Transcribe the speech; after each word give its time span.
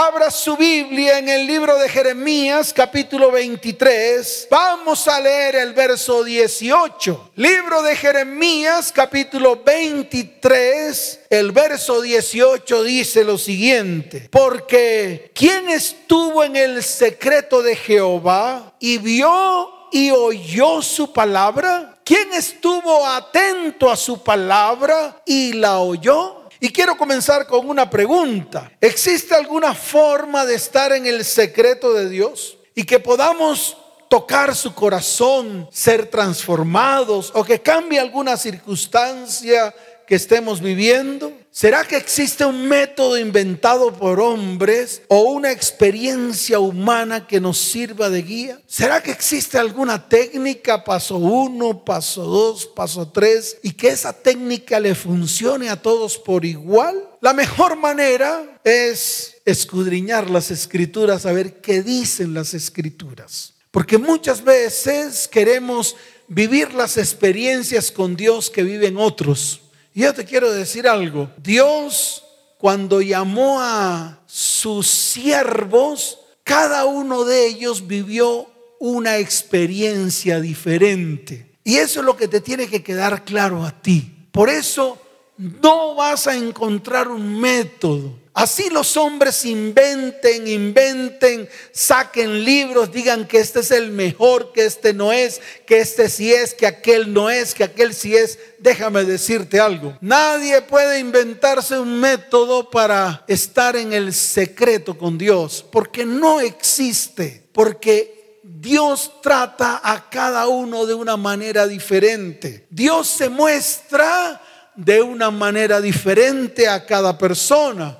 abra 0.00 0.30
su 0.30 0.56
Biblia 0.56 1.18
en 1.18 1.28
el 1.28 1.46
libro 1.46 1.76
de 1.76 1.86
Jeremías 1.86 2.72
capítulo 2.72 3.30
23. 3.30 4.48
Vamos 4.50 5.06
a 5.06 5.20
leer 5.20 5.56
el 5.56 5.74
verso 5.74 6.24
18. 6.24 7.32
Libro 7.36 7.82
de 7.82 7.94
Jeremías 7.94 8.92
capítulo 8.92 9.62
23. 9.62 11.20
El 11.28 11.52
verso 11.52 12.00
18 12.00 12.82
dice 12.82 13.24
lo 13.24 13.36
siguiente. 13.36 14.30
Porque 14.32 15.32
¿quién 15.34 15.68
estuvo 15.68 16.44
en 16.44 16.56
el 16.56 16.82
secreto 16.82 17.60
de 17.60 17.76
Jehová 17.76 18.72
y 18.80 18.96
vio 18.96 19.68
y 19.92 20.10
oyó 20.12 20.80
su 20.80 21.12
palabra? 21.12 21.98
¿Quién 22.04 22.32
estuvo 22.32 23.06
atento 23.06 23.90
a 23.90 23.96
su 23.96 24.22
palabra 24.22 25.20
y 25.26 25.52
la 25.52 25.80
oyó? 25.80 26.39
Y 26.62 26.68
quiero 26.68 26.98
comenzar 26.98 27.46
con 27.46 27.68
una 27.70 27.88
pregunta. 27.88 28.70
¿Existe 28.82 29.34
alguna 29.34 29.74
forma 29.74 30.44
de 30.44 30.56
estar 30.56 30.92
en 30.92 31.06
el 31.06 31.24
secreto 31.24 31.94
de 31.94 32.10
Dios 32.10 32.58
y 32.74 32.84
que 32.84 33.00
podamos 33.00 33.78
tocar 34.10 34.54
su 34.54 34.74
corazón, 34.74 35.66
ser 35.72 36.10
transformados 36.10 37.32
o 37.34 37.44
que 37.44 37.62
cambie 37.62 37.98
alguna 37.98 38.36
circunstancia 38.36 39.74
que 40.06 40.16
estemos 40.16 40.60
viviendo? 40.60 41.32
¿Será 41.52 41.84
que 41.84 41.96
existe 41.96 42.44
un 42.44 42.68
método 42.68 43.18
inventado 43.18 43.92
por 43.92 44.20
hombres 44.20 45.02
o 45.08 45.22
una 45.22 45.50
experiencia 45.50 46.60
humana 46.60 47.26
que 47.26 47.40
nos 47.40 47.58
sirva 47.58 48.08
de 48.08 48.22
guía? 48.22 48.62
¿Será 48.68 49.02
que 49.02 49.10
existe 49.10 49.58
alguna 49.58 50.08
técnica, 50.08 50.84
paso 50.84 51.16
uno, 51.16 51.84
paso 51.84 52.22
dos, 52.22 52.66
paso 52.66 53.08
tres, 53.08 53.58
y 53.64 53.72
que 53.72 53.88
esa 53.88 54.12
técnica 54.12 54.78
le 54.78 54.94
funcione 54.94 55.70
a 55.70 55.82
todos 55.82 56.18
por 56.18 56.44
igual? 56.44 56.96
La 57.20 57.32
mejor 57.32 57.74
manera 57.74 58.60
es 58.62 59.34
escudriñar 59.44 60.30
las 60.30 60.52
escrituras, 60.52 61.22
saber 61.22 61.60
qué 61.60 61.82
dicen 61.82 62.32
las 62.32 62.54
escrituras. 62.54 63.54
Porque 63.72 63.98
muchas 63.98 64.44
veces 64.44 65.26
queremos 65.26 65.96
vivir 66.28 66.74
las 66.74 66.96
experiencias 66.96 67.90
con 67.90 68.14
Dios 68.14 68.50
que 68.50 68.62
viven 68.62 68.96
otros 68.96 69.62
y 69.94 70.02
yo 70.02 70.14
te 70.14 70.24
quiero 70.24 70.52
decir 70.52 70.86
algo. 70.86 71.30
Dios 71.42 72.24
cuando 72.60 73.00
llamó 73.00 73.58
a 73.60 74.20
sus 74.26 74.86
siervos, 74.86 76.18
cada 76.44 76.84
uno 76.84 77.24
de 77.24 77.46
ellos 77.46 77.86
vivió 77.86 78.50
una 78.78 79.16
experiencia 79.16 80.40
diferente. 80.40 81.56
Y 81.64 81.76
eso 81.76 82.00
es 82.00 82.06
lo 82.06 82.18
que 82.18 82.28
te 82.28 82.42
tiene 82.42 82.68
que 82.68 82.82
quedar 82.82 83.24
claro 83.24 83.64
a 83.64 83.70
ti. 83.80 84.26
Por 84.30 84.50
eso 84.50 84.98
no 85.38 85.94
vas 85.94 86.26
a 86.26 86.36
encontrar 86.36 87.08
un 87.08 87.40
método. 87.40 88.18
Así 88.32 88.70
los 88.70 88.96
hombres 88.96 89.44
inventen, 89.44 90.46
inventen, 90.46 91.48
saquen 91.72 92.44
libros, 92.44 92.92
digan 92.92 93.26
que 93.26 93.38
este 93.38 93.60
es 93.60 93.72
el 93.72 93.90
mejor, 93.90 94.52
que 94.52 94.64
este 94.64 94.94
no 94.94 95.12
es, 95.12 95.40
que 95.66 95.80
este 95.80 96.08
sí 96.08 96.32
es, 96.32 96.54
que 96.54 96.66
aquel 96.66 97.12
no 97.12 97.28
es, 97.28 97.54
que 97.54 97.64
aquel 97.64 97.92
sí 97.92 98.14
es. 98.16 98.38
Déjame 98.60 99.04
decirte 99.04 99.58
algo. 99.58 99.98
Nadie 100.00 100.62
puede 100.62 101.00
inventarse 101.00 101.78
un 101.78 101.98
método 101.98 102.70
para 102.70 103.24
estar 103.26 103.74
en 103.74 103.92
el 103.92 104.14
secreto 104.14 104.96
con 104.96 105.18
Dios, 105.18 105.64
porque 105.70 106.06
no 106.06 106.40
existe, 106.40 107.48
porque 107.52 108.38
Dios 108.44 109.10
trata 109.22 109.80
a 109.82 110.08
cada 110.08 110.46
uno 110.46 110.86
de 110.86 110.94
una 110.94 111.16
manera 111.16 111.66
diferente. 111.66 112.64
Dios 112.70 113.08
se 113.08 113.28
muestra 113.28 114.40
de 114.76 115.02
una 115.02 115.32
manera 115.32 115.80
diferente 115.80 116.68
a 116.68 116.86
cada 116.86 117.18
persona 117.18 117.99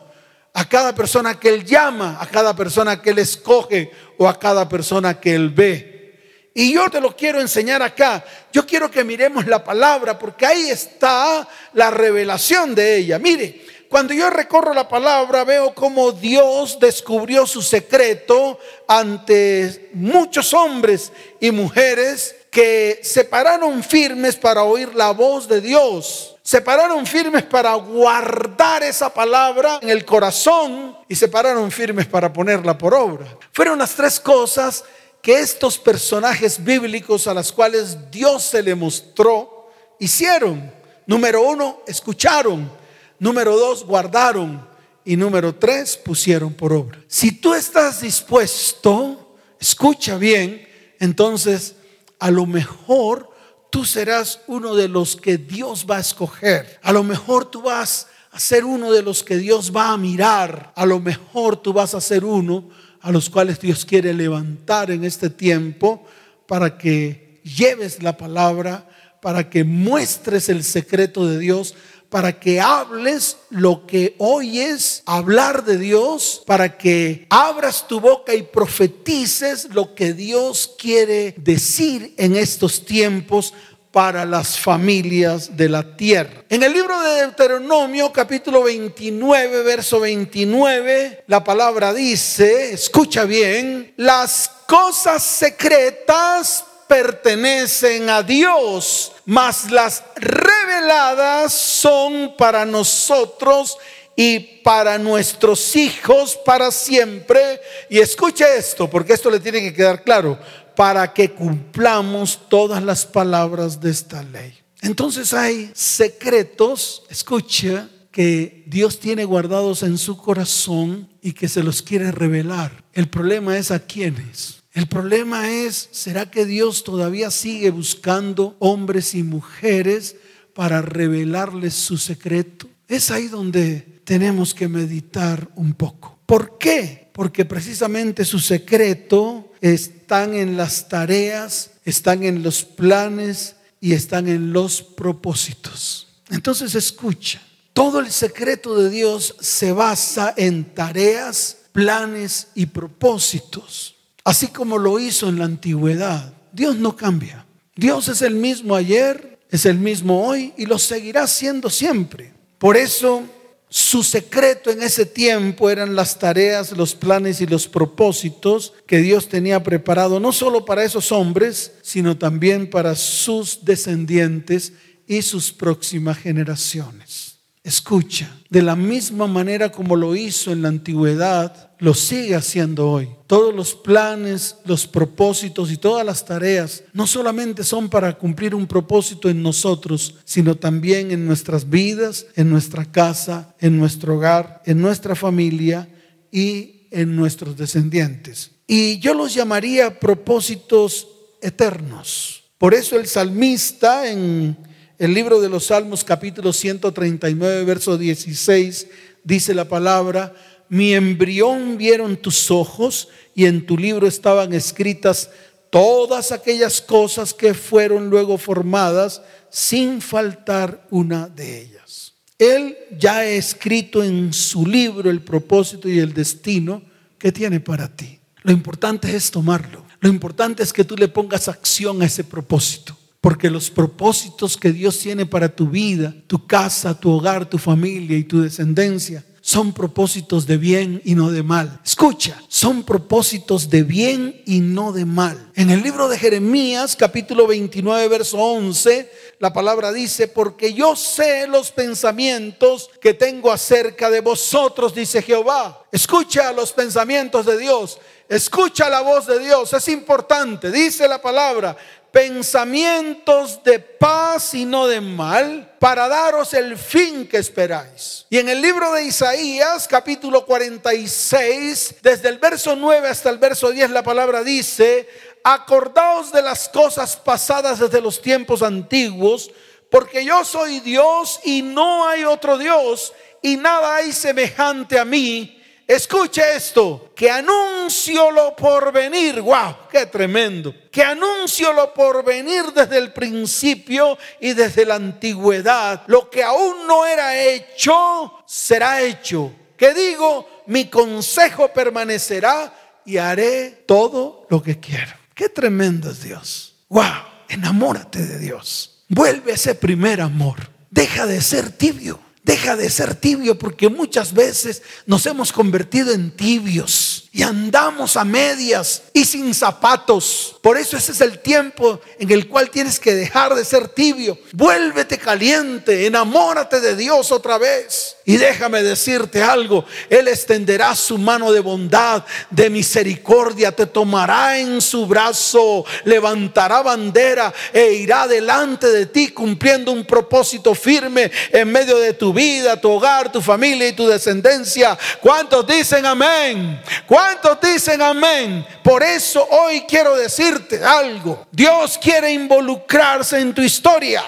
a 0.60 0.68
cada 0.68 0.94
persona 0.94 1.40
que 1.40 1.48
Él 1.48 1.64
llama, 1.64 2.18
a 2.20 2.26
cada 2.26 2.54
persona 2.54 3.00
que 3.00 3.10
Él 3.10 3.18
escoge 3.18 3.90
o 4.18 4.28
a 4.28 4.38
cada 4.38 4.68
persona 4.68 5.18
que 5.18 5.34
Él 5.34 5.48
ve. 5.48 6.50
Y 6.52 6.74
yo 6.74 6.90
te 6.90 7.00
lo 7.00 7.16
quiero 7.16 7.40
enseñar 7.40 7.80
acá. 7.80 8.22
Yo 8.52 8.66
quiero 8.66 8.90
que 8.90 9.02
miremos 9.02 9.46
la 9.46 9.64
palabra 9.64 10.18
porque 10.18 10.44
ahí 10.44 10.68
está 10.68 11.48
la 11.72 11.90
revelación 11.90 12.74
de 12.74 12.96
ella. 12.98 13.18
Mire, 13.18 13.64
cuando 13.88 14.12
yo 14.12 14.28
recorro 14.28 14.74
la 14.74 14.86
palabra 14.86 15.44
veo 15.44 15.74
cómo 15.74 16.12
Dios 16.12 16.78
descubrió 16.78 17.46
su 17.46 17.62
secreto 17.62 18.58
ante 18.86 19.88
muchos 19.94 20.52
hombres 20.52 21.10
y 21.40 21.52
mujeres 21.52 22.36
que 22.50 23.00
se 23.02 23.24
pararon 23.24 23.82
firmes 23.82 24.36
para 24.36 24.64
oír 24.64 24.94
la 24.94 25.12
voz 25.12 25.48
de 25.48 25.62
Dios 25.62 26.29
se 26.42 26.60
pararon 26.60 27.06
firmes 27.06 27.42
para 27.42 27.74
guardar 27.74 28.82
esa 28.82 29.12
palabra 29.12 29.78
en 29.82 29.90
el 29.90 30.04
corazón 30.04 30.96
y 31.08 31.14
se 31.14 31.28
pararon 31.28 31.70
firmes 31.70 32.06
para 32.06 32.32
ponerla 32.32 32.76
por 32.78 32.94
obra. 32.94 33.26
Fueron 33.52 33.78
las 33.78 33.94
tres 33.94 34.18
cosas 34.18 34.84
que 35.22 35.38
estos 35.38 35.78
personajes 35.78 36.62
bíblicos 36.62 37.26
a 37.26 37.34
las 37.34 37.52
cuales 37.52 38.10
Dios 38.10 38.42
se 38.42 38.62
le 38.62 38.74
mostró 38.74 39.70
hicieron. 39.98 40.72
Número 41.06 41.42
uno, 41.42 41.82
escucharon. 41.86 42.70
Número 43.18 43.56
dos, 43.56 43.84
guardaron. 43.84 44.66
Y 45.04 45.16
número 45.16 45.54
tres, 45.54 45.96
pusieron 45.96 46.54
por 46.54 46.72
obra. 46.72 46.98
Si 47.06 47.32
tú 47.32 47.54
estás 47.54 48.00
dispuesto, 48.00 49.36
escucha 49.58 50.16
bien, 50.16 50.66
entonces 50.98 51.74
a 52.18 52.30
lo 52.30 52.46
mejor 52.46 53.30
tú 53.70 53.84
serás 53.84 54.40
uno 54.46 54.74
de 54.74 54.88
los 54.88 55.16
que 55.16 55.38
Dios 55.38 55.86
va 55.88 55.96
a 55.96 56.00
escoger. 56.00 56.78
A 56.82 56.92
lo 56.92 57.02
mejor 57.02 57.50
tú 57.50 57.62
vas 57.62 58.08
a 58.32 58.38
ser 58.38 58.64
uno 58.64 58.92
de 58.92 59.02
los 59.02 59.22
que 59.22 59.36
Dios 59.36 59.74
va 59.74 59.92
a 59.92 59.96
mirar. 59.96 60.72
A 60.76 60.86
lo 60.86 61.00
mejor 61.00 61.56
tú 61.56 61.72
vas 61.72 61.94
a 61.94 62.00
ser 62.00 62.24
uno 62.24 62.68
a 63.00 63.10
los 63.10 63.30
cuales 63.30 63.60
Dios 63.60 63.84
quiere 63.84 64.12
levantar 64.12 64.90
en 64.90 65.04
este 65.04 65.30
tiempo 65.30 66.04
para 66.46 66.76
que 66.76 67.40
lleves 67.44 68.02
la 68.02 68.16
palabra, 68.16 68.88
para 69.22 69.48
que 69.48 69.64
muestres 69.64 70.48
el 70.48 70.64
secreto 70.64 71.26
de 71.26 71.38
Dios, 71.38 71.74
para 72.10 72.38
que 72.38 72.60
hables 72.60 73.36
lo 73.50 73.86
que 73.86 74.16
oyes, 74.18 75.02
hablar 75.06 75.64
de 75.64 75.78
Dios, 75.78 76.42
para 76.44 76.76
que 76.76 77.26
abras 77.30 77.86
tu 77.86 78.00
boca 78.00 78.34
y 78.34 78.42
profetices 78.42 79.68
lo 79.72 79.94
que 79.94 80.12
Dios 80.12 80.74
quiere 80.76 81.34
decir 81.38 82.12
en 82.18 82.36
estos 82.36 82.84
tiempos 82.84 83.54
para 83.92 84.24
las 84.24 84.58
familias 84.58 85.56
de 85.56 85.68
la 85.68 85.96
tierra. 85.96 86.44
En 86.48 86.62
el 86.62 86.72
libro 86.72 87.00
de 87.00 87.22
Deuteronomio 87.22 88.12
capítulo 88.12 88.64
29, 88.64 89.62
verso 89.62 90.00
29, 90.00 91.24
la 91.26 91.42
palabra 91.42 91.92
dice, 91.92 92.72
escucha 92.72 93.24
bien, 93.24 93.92
las 93.96 94.50
cosas 94.66 95.22
secretas 95.22 96.64
pertenecen 96.90 98.10
a 98.10 98.20
Dios, 98.20 99.12
mas 99.24 99.70
las 99.70 100.02
reveladas 100.16 101.52
son 101.52 102.34
para 102.36 102.66
nosotros 102.66 103.78
y 104.16 104.40
para 104.64 104.98
nuestros 104.98 105.76
hijos 105.76 106.36
para 106.44 106.72
siempre. 106.72 107.60
Y 107.88 108.00
escuche 108.00 108.44
esto, 108.58 108.90
porque 108.90 109.12
esto 109.12 109.30
le 109.30 109.38
tiene 109.38 109.60
que 109.60 109.72
quedar 109.72 110.02
claro, 110.02 110.36
para 110.74 111.12
que 111.14 111.30
cumplamos 111.30 112.40
todas 112.48 112.82
las 112.82 113.06
palabras 113.06 113.80
de 113.80 113.92
esta 113.92 114.24
ley. 114.24 114.58
Entonces 114.82 115.32
hay 115.32 115.70
secretos, 115.72 117.04
escucha, 117.08 117.88
que 118.10 118.64
Dios 118.66 118.98
tiene 118.98 119.24
guardados 119.24 119.84
en 119.84 119.96
su 119.96 120.16
corazón 120.16 121.08
y 121.22 121.34
que 121.34 121.48
se 121.48 121.62
los 121.62 121.82
quiere 121.82 122.10
revelar. 122.10 122.82
El 122.92 123.08
problema 123.08 123.56
es 123.56 123.70
a 123.70 123.78
quiénes. 123.78 124.59
El 124.72 124.86
problema 124.86 125.50
es, 125.50 125.88
¿será 125.90 126.30
que 126.30 126.46
Dios 126.46 126.84
todavía 126.84 127.30
sigue 127.30 127.70
buscando 127.70 128.56
hombres 128.60 129.16
y 129.16 129.24
mujeres 129.24 130.14
para 130.54 130.80
revelarles 130.80 131.74
su 131.74 131.98
secreto? 131.98 132.68
Es 132.86 133.10
ahí 133.10 133.26
donde 133.26 134.00
tenemos 134.04 134.54
que 134.54 134.68
meditar 134.68 135.48
un 135.56 135.74
poco. 135.74 136.20
¿Por 136.24 136.56
qué? 136.58 137.10
Porque 137.12 137.44
precisamente 137.44 138.24
su 138.24 138.38
secreto 138.38 139.52
están 139.60 140.34
en 140.34 140.56
las 140.56 140.88
tareas, 140.88 141.72
están 141.84 142.22
en 142.22 142.44
los 142.44 142.64
planes 142.64 143.56
y 143.80 143.94
están 143.94 144.28
en 144.28 144.52
los 144.52 144.82
propósitos. 144.82 146.20
Entonces 146.30 146.76
escucha, 146.76 147.42
todo 147.72 147.98
el 147.98 148.12
secreto 148.12 148.80
de 148.80 148.88
Dios 148.88 149.34
se 149.40 149.72
basa 149.72 150.32
en 150.36 150.74
tareas, 150.74 151.56
planes 151.72 152.48
y 152.54 152.66
propósitos 152.66 153.96
así 154.24 154.48
como 154.48 154.78
lo 154.78 154.98
hizo 154.98 155.28
en 155.28 155.38
la 155.38 155.44
antigüedad. 155.44 156.32
Dios 156.52 156.76
no 156.76 156.96
cambia. 156.96 157.46
Dios 157.76 158.08
es 158.08 158.22
el 158.22 158.34
mismo 158.34 158.74
ayer, 158.74 159.38
es 159.50 159.66
el 159.66 159.78
mismo 159.78 160.26
hoy 160.26 160.52
y 160.56 160.66
lo 160.66 160.78
seguirá 160.78 161.26
siendo 161.26 161.70
siempre. 161.70 162.32
Por 162.58 162.76
eso 162.76 163.24
su 163.72 164.02
secreto 164.02 164.70
en 164.70 164.82
ese 164.82 165.06
tiempo 165.06 165.70
eran 165.70 165.94
las 165.94 166.18
tareas, 166.18 166.72
los 166.72 166.96
planes 166.96 167.40
y 167.40 167.46
los 167.46 167.68
propósitos 167.68 168.72
que 168.84 168.98
Dios 168.98 169.28
tenía 169.28 169.62
preparado 169.62 170.18
no 170.18 170.32
solo 170.32 170.64
para 170.64 170.82
esos 170.82 171.12
hombres, 171.12 171.72
sino 171.82 172.18
también 172.18 172.68
para 172.68 172.96
sus 172.96 173.64
descendientes 173.64 174.72
y 175.06 175.22
sus 175.22 175.52
próximas 175.52 176.18
generaciones. 176.18 177.29
Escucha, 177.62 178.34
de 178.48 178.62
la 178.62 178.74
misma 178.74 179.26
manera 179.26 179.70
como 179.70 179.94
lo 179.94 180.16
hizo 180.16 180.50
en 180.50 180.62
la 180.62 180.68
antigüedad, 180.68 181.70
lo 181.78 181.92
sigue 181.92 182.34
haciendo 182.34 182.90
hoy. 182.90 183.08
Todos 183.26 183.54
los 183.54 183.74
planes, 183.74 184.56
los 184.64 184.86
propósitos 184.86 185.70
y 185.70 185.76
todas 185.76 186.04
las 186.06 186.24
tareas 186.24 186.84
no 186.94 187.06
solamente 187.06 187.62
son 187.62 187.90
para 187.90 188.16
cumplir 188.16 188.54
un 188.54 188.66
propósito 188.66 189.28
en 189.28 189.42
nosotros, 189.42 190.14
sino 190.24 190.54
también 190.54 191.10
en 191.10 191.26
nuestras 191.26 191.68
vidas, 191.68 192.26
en 192.34 192.48
nuestra 192.48 192.86
casa, 192.86 193.54
en 193.60 193.78
nuestro 193.78 194.16
hogar, 194.16 194.62
en 194.64 194.80
nuestra 194.80 195.14
familia 195.14 195.86
y 196.32 196.86
en 196.90 197.14
nuestros 197.14 197.58
descendientes. 197.58 198.52
Y 198.66 198.98
yo 199.00 199.12
los 199.12 199.34
llamaría 199.34 200.00
propósitos 200.00 201.08
eternos. 201.42 202.44
Por 202.56 202.72
eso 202.72 202.96
el 202.96 203.06
salmista 203.06 204.10
en 204.10 204.56
el 205.00 205.14
libro 205.14 205.40
de 205.40 205.48
los 205.48 205.64
Salmos 205.64 206.04
capítulo 206.04 206.52
139, 206.52 207.64
verso 207.64 207.96
16, 207.96 208.86
dice 209.24 209.54
la 209.54 209.64
palabra, 209.64 210.34
mi 210.68 210.92
embrión 210.92 211.78
vieron 211.78 212.18
tus 212.18 212.50
ojos 212.50 213.08
y 213.34 213.46
en 213.46 213.64
tu 213.64 213.78
libro 213.78 214.06
estaban 214.06 214.52
escritas 214.52 215.30
todas 215.70 216.32
aquellas 216.32 216.82
cosas 216.82 217.32
que 217.32 217.54
fueron 217.54 218.10
luego 218.10 218.36
formadas 218.36 219.22
sin 219.48 220.02
faltar 220.02 220.86
una 220.90 221.28
de 221.28 221.62
ellas. 221.62 222.12
Él 222.38 222.76
ya 222.98 223.20
ha 223.20 223.26
escrito 223.26 224.04
en 224.04 224.34
su 224.34 224.66
libro 224.66 225.08
el 225.08 225.22
propósito 225.22 225.88
y 225.88 225.98
el 225.98 226.12
destino 226.12 226.82
que 227.18 227.32
tiene 227.32 227.58
para 227.58 227.88
ti. 227.88 228.20
Lo 228.42 228.52
importante 228.52 229.16
es 229.16 229.30
tomarlo. 229.30 229.82
Lo 230.00 230.10
importante 230.10 230.62
es 230.62 230.74
que 230.74 230.84
tú 230.84 230.94
le 230.94 231.08
pongas 231.08 231.48
acción 231.48 232.02
a 232.02 232.04
ese 232.04 232.22
propósito. 232.22 232.99
Porque 233.20 233.50
los 233.50 233.70
propósitos 233.70 234.56
que 234.56 234.72
Dios 234.72 234.98
tiene 234.98 235.26
para 235.26 235.54
tu 235.54 235.68
vida, 235.68 236.14
tu 236.26 236.46
casa, 236.46 236.98
tu 236.98 237.10
hogar, 237.10 237.48
tu 237.48 237.58
familia 237.58 238.16
y 238.16 238.24
tu 238.24 238.40
descendencia 238.40 239.24
son 239.42 239.72
propósitos 239.72 240.46
de 240.46 240.58
bien 240.58 241.00
y 241.04 241.14
no 241.14 241.30
de 241.30 241.42
mal. 241.42 241.80
Escucha, 241.84 242.40
son 242.48 242.84
propósitos 242.84 243.70
de 243.70 243.82
bien 243.82 244.42
y 244.46 244.60
no 244.60 244.92
de 244.92 245.04
mal. 245.04 245.50
En 245.54 245.70
el 245.70 245.82
libro 245.82 246.08
de 246.08 246.18
Jeremías, 246.18 246.94
capítulo 246.94 247.46
29, 247.46 248.08
verso 248.08 248.38
11, 248.38 249.10
la 249.38 249.52
palabra 249.52 249.92
dice, 249.92 250.28
porque 250.28 250.74
yo 250.74 250.94
sé 250.94 251.46
los 251.46 251.72
pensamientos 251.72 252.90
que 253.00 253.14
tengo 253.14 253.50
acerca 253.50 254.10
de 254.10 254.20
vosotros, 254.20 254.94
dice 254.94 255.22
Jehová. 255.22 255.84
Escucha 255.90 256.52
los 256.52 256.72
pensamientos 256.72 257.46
de 257.46 257.58
Dios. 257.58 257.98
Escucha 258.30 258.88
la 258.88 259.00
voz 259.00 259.26
de 259.26 259.40
Dios, 259.40 259.72
es 259.72 259.88
importante, 259.88 260.70
dice 260.70 261.08
la 261.08 261.20
palabra, 261.20 261.76
pensamientos 262.12 263.62
de 263.62 263.78
paz 263.78 264.54
y 264.54 264.64
no 264.64 264.86
de 264.86 265.00
mal, 265.00 265.74
para 265.78 266.08
daros 266.08 266.54
el 266.54 266.76
fin 266.76 267.26
que 267.26 267.38
esperáis. 267.38 268.26
Y 268.30 268.38
en 268.38 268.48
el 268.48 268.60
libro 268.60 268.92
de 268.92 269.04
Isaías, 269.04 269.86
capítulo 269.86 270.44
46, 270.44 271.96
desde 272.02 272.28
el 272.28 272.38
verso 272.38 272.74
9 272.74 273.08
hasta 273.08 273.30
el 273.30 273.38
verso 273.38 273.70
10, 273.70 273.90
la 273.90 274.02
palabra 274.02 274.42
dice, 274.42 275.08
acordaos 275.44 276.32
de 276.32 276.42
las 276.42 276.68
cosas 276.68 277.16
pasadas 277.16 277.78
desde 277.78 278.00
los 278.00 278.20
tiempos 278.20 278.62
antiguos, 278.62 279.50
porque 279.90 280.24
yo 280.24 280.44
soy 280.44 280.80
Dios 280.80 281.40
y 281.44 281.62
no 281.62 282.08
hay 282.08 282.24
otro 282.24 282.58
Dios, 282.58 283.12
y 283.42 283.56
nada 283.56 283.96
hay 283.96 284.12
semejante 284.12 284.98
a 284.98 285.04
mí 285.04 285.59
Escuche 285.90 286.54
esto, 286.54 287.10
que 287.16 287.28
anuncio 287.28 288.30
lo 288.30 288.54
por 288.54 288.92
venir, 288.92 289.40
wow, 289.40 289.74
qué 289.90 290.06
tremendo. 290.06 290.72
Que 290.88 291.02
anuncio 291.02 291.72
lo 291.72 291.92
por 291.92 292.24
venir 292.24 292.66
desde 292.72 292.96
el 292.96 293.12
principio 293.12 294.16
y 294.38 294.52
desde 294.52 294.86
la 294.86 294.94
antigüedad. 294.94 296.04
Lo 296.06 296.30
que 296.30 296.44
aún 296.44 296.86
no 296.86 297.04
era 297.04 297.36
hecho, 297.42 298.34
será 298.46 299.02
hecho. 299.02 299.52
Que 299.76 299.92
digo, 299.92 300.62
mi 300.68 300.84
consejo 300.84 301.72
permanecerá 301.72 302.72
y 303.04 303.16
haré 303.16 303.82
todo 303.84 304.46
lo 304.48 304.62
que 304.62 304.78
quiero. 304.78 305.16
Qué 305.34 305.48
tremendo 305.48 306.12
es 306.12 306.22
Dios. 306.22 306.76
Wow, 306.88 307.02
enamórate 307.48 308.24
de 308.24 308.38
Dios. 308.38 309.02
Vuelve 309.08 309.50
a 309.50 309.54
ese 309.56 309.74
primer 309.74 310.20
amor. 310.20 310.70
Deja 310.88 311.26
de 311.26 311.40
ser 311.40 311.72
tibio. 311.72 312.20
Deja 312.50 312.74
de 312.74 312.90
ser 312.90 313.14
tibio 313.14 313.56
porque 313.56 313.88
muchas 313.88 314.34
veces 314.34 314.82
nos 315.06 315.24
hemos 315.26 315.52
convertido 315.52 316.10
en 316.10 316.32
tibios 316.32 317.28
y 317.30 317.44
andamos 317.44 318.16
a 318.16 318.24
medias 318.24 319.04
y 319.12 319.24
sin 319.24 319.54
zapatos. 319.54 320.56
Por 320.60 320.76
eso 320.76 320.96
ese 320.96 321.12
es 321.12 321.20
el 321.20 321.38
tiempo 321.38 322.00
en 322.18 322.28
el 322.32 322.48
cual 322.48 322.68
tienes 322.68 322.98
que 322.98 323.14
dejar 323.14 323.54
de 323.54 323.64
ser 323.64 323.86
tibio. 323.86 324.36
Vuélvete 324.50 325.16
caliente, 325.16 326.06
enamórate 326.06 326.80
de 326.80 326.96
Dios 326.96 327.30
otra 327.30 327.56
vez. 327.56 328.16
Y 328.30 328.36
déjame 328.36 328.84
decirte 328.84 329.42
algo, 329.42 329.84
Él 330.08 330.28
extenderá 330.28 330.94
su 330.94 331.18
mano 331.18 331.50
de 331.50 331.58
bondad, 331.58 332.22
de 332.48 332.70
misericordia, 332.70 333.72
te 333.72 333.86
tomará 333.86 334.56
en 334.56 334.80
su 334.80 335.04
brazo, 335.04 335.84
levantará 336.04 336.80
bandera 336.80 337.52
e 337.72 337.94
irá 337.94 338.28
delante 338.28 338.86
de 338.86 339.06
ti 339.06 339.30
cumpliendo 339.30 339.90
un 339.90 340.04
propósito 340.04 340.76
firme 340.76 341.28
en 341.50 341.72
medio 341.72 341.98
de 341.98 342.12
tu 342.12 342.32
vida, 342.32 342.80
tu 342.80 342.92
hogar, 342.92 343.32
tu 343.32 343.42
familia 343.42 343.88
y 343.88 343.94
tu 343.94 344.06
descendencia. 344.06 344.96
¿Cuántos 345.20 345.66
dicen 345.66 346.06
amén? 346.06 346.80
¿Cuántos 347.08 347.60
dicen 347.60 348.00
amén? 348.00 348.64
Por 348.84 349.02
eso 349.02 349.44
hoy 349.50 349.80
quiero 349.88 350.14
decirte 350.14 350.84
algo. 350.84 351.48
Dios 351.50 351.98
quiere 352.00 352.30
involucrarse 352.32 353.40
en 353.40 353.52
tu 353.52 353.60
historia. 353.60 354.22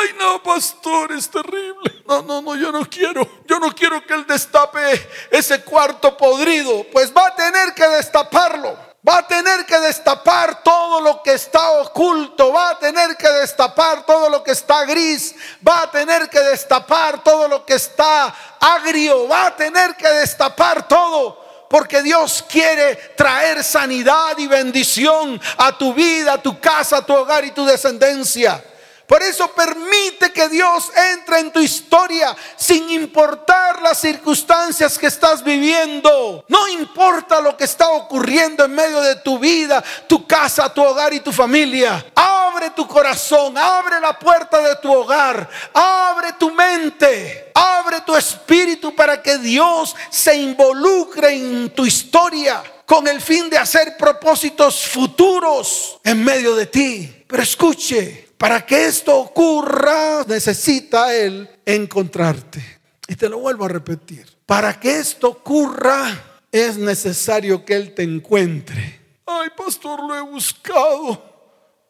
Ay, 0.00 0.08
no, 0.18 0.42
pastor, 0.42 1.12
es 1.12 1.30
terrible. 1.30 2.02
No, 2.06 2.22
no, 2.22 2.42
no, 2.42 2.56
yo 2.56 2.72
no 2.72 2.84
quiero. 2.88 3.28
Yo 3.48 3.58
no 3.58 3.74
quiero 3.74 4.04
que 4.06 4.12
Él 4.12 4.26
destape 4.26 5.08
ese 5.30 5.62
cuarto 5.62 6.14
podrido. 6.16 6.84
Pues 6.92 7.10
va 7.12 7.28
a 7.28 7.34
tener 7.34 7.72
que 7.72 7.88
destaparlo. 7.88 8.76
Va 9.08 9.18
a 9.18 9.26
tener 9.26 9.64
que 9.64 9.78
destapar 9.80 10.62
todo 10.62 11.00
lo 11.00 11.22
que 11.22 11.32
está 11.32 11.70
oculto, 11.70 12.52
va 12.52 12.70
a 12.70 12.78
tener 12.78 13.16
que 13.16 13.28
destapar 13.28 14.04
todo 14.04 14.28
lo 14.28 14.42
que 14.42 14.50
está 14.50 14.84
gris, 14.84 15.34
va 15.66 15.82
a 15.82 15.90
tener 15.90 16.28
que 16.28 16.40
destapar 16.40 17.22
todo 17.22 17.46
lo 17.48 17.64
que 17.64 17.74
está 17.74 18.34
agrio, 18.60 19.28
va 19.28 19.46
a 19.46 19.56
tener 19.56 19.94
que 19.94 20.08
destapar 20.08 20.86
todo 20.88 21.48
porque 21.70 22.02
Dios 22.02 22.44
quiere 22.48 22.96
traer 23.16 23.62
sanidad 23.62 24.36
y 24.36 24.46
bendición 24.46 25.40
a 25.56 25.76
tu 25.76 25.94
vida, 25.94 26.34
a 26.34 26.42
tu 26.42 26.58
casa, 26.60 26.98
a 26.98 27.06
tu 27.06 27.14
hogar 27.14 27.44
y 27.44 27.52
tu 27.52 27.64
descendencia. 27.64 28.62
Por 29.08 29.22
eso 29.22 29.48
permite 29.52 30.30
que 30.34 30.50
Dios 30.50 30.92
entre 31.14 31.38
en 31.38 31.50
tu 31.50 31.60
historia 31.60 32.36
sin 32.56 32.90
importar 32.90 33.80
las 33.80 33.98
circunstancias 33.98 34.98
que 34.98 35.06
estás 35.06 35.42
viviendo. 35.42 36.44
No 36.46 36.68
importa 36.68 37.40
lo 37.40 37.56
que 37.56 37.64
está 37.64 37.88
ocurriendo 37.88 38.66
en 38.66 38.74
medio 38.74 39.00
de 39.00 39.16
tu 39.16 39.38
vida, 39.38 39.82
tu 40.06 40.26
casa, 40.26 40.72
tu 40.74 40.84
hogar 40.84 41.14
y 41.14 41.20
tu 41.20 41.32
familia. 41.32 42.04
Abre 42.14 42.68
tu 42.68 42.86
corazón, 42.86 43.56
abre 43.56 43.98
la 43.98 44.18
puerta 44.18 44.60
de 44.60 44.76
tu 44.76 44.92
hogar, 44.92 45.48
abre 45.72 46.34
tu 46.38 46.50
mente, 46.50 47.50
abre 47.54 48.02
tu 48.02 48.14
espíritu 48.14 48.94
para 48.94 49.22
que 49.22 49.38
Dios 49.38 49.96
se 50.10 50.36
involucre 50.36 51.30
en 51.30 51.70
tu 51.70 51.86
historia 51.86 52.62
con 52.84 53.08
el 53.08 53.22
fin 53.22 53.48
de 53.48 53.56
hacer 53.56 53.96
propósitos 53.96 54.86
futuros 54.86 55.98
en 56.04 56.22
medio 56.22 56.54
de 56.54 56.66
ti. 56.66 57.24
Pero 57.26 57.42
escuche, 57.42 58.27
para 58.38 58.64
que 58.64 58.86
esto 58.86 59.18
ocurra, 59.18 60.24
necesita 60.26 61.14
Él 61.14 61.50
encontrarte. 61.66 62.62
Y 63.08 63.16
te 63.16 63.28
lo 63.28 63.40
vuelvo 63.40 63.64
a 63.64 63.68
repetir. 63.68 64.26
Para 64.46 64.78
que 64.78 64.98
esto 64.98 65.28
ocurra, 65.28 66.44
es 66.52 66.78
necesario 66.78 67.64
que 67.64 67.74
Él 67.74 67.94
te 67.94 68.04
encuentre. 68.04 69.00
Ay, 69.26 69.48
pastor, 69.56 70.06
lo 70.06 70.16
he 70.16 70.20
buscado. 70.20 71.22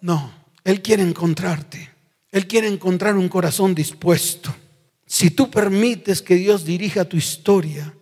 No, 0.00 0.32
Él 0.64 0.80
quiere 0.80 1.02
encontrarte. 1.02 1.90
Él 2.32 2.46
quiere 2.46 2.68
encontrar 2.68 3.16
un 3.16 3.28
corazón 3.28 3.74
dispuesto. 3.74 4.54
Si 5.06 5.30
tú 5.30 5.50
permites 5.50 6.22
que 6.22 6.34
Dios 6.34 6.64
dirija 6.64 7.04
tu 7.04 7.16
historia, 7.16 7.94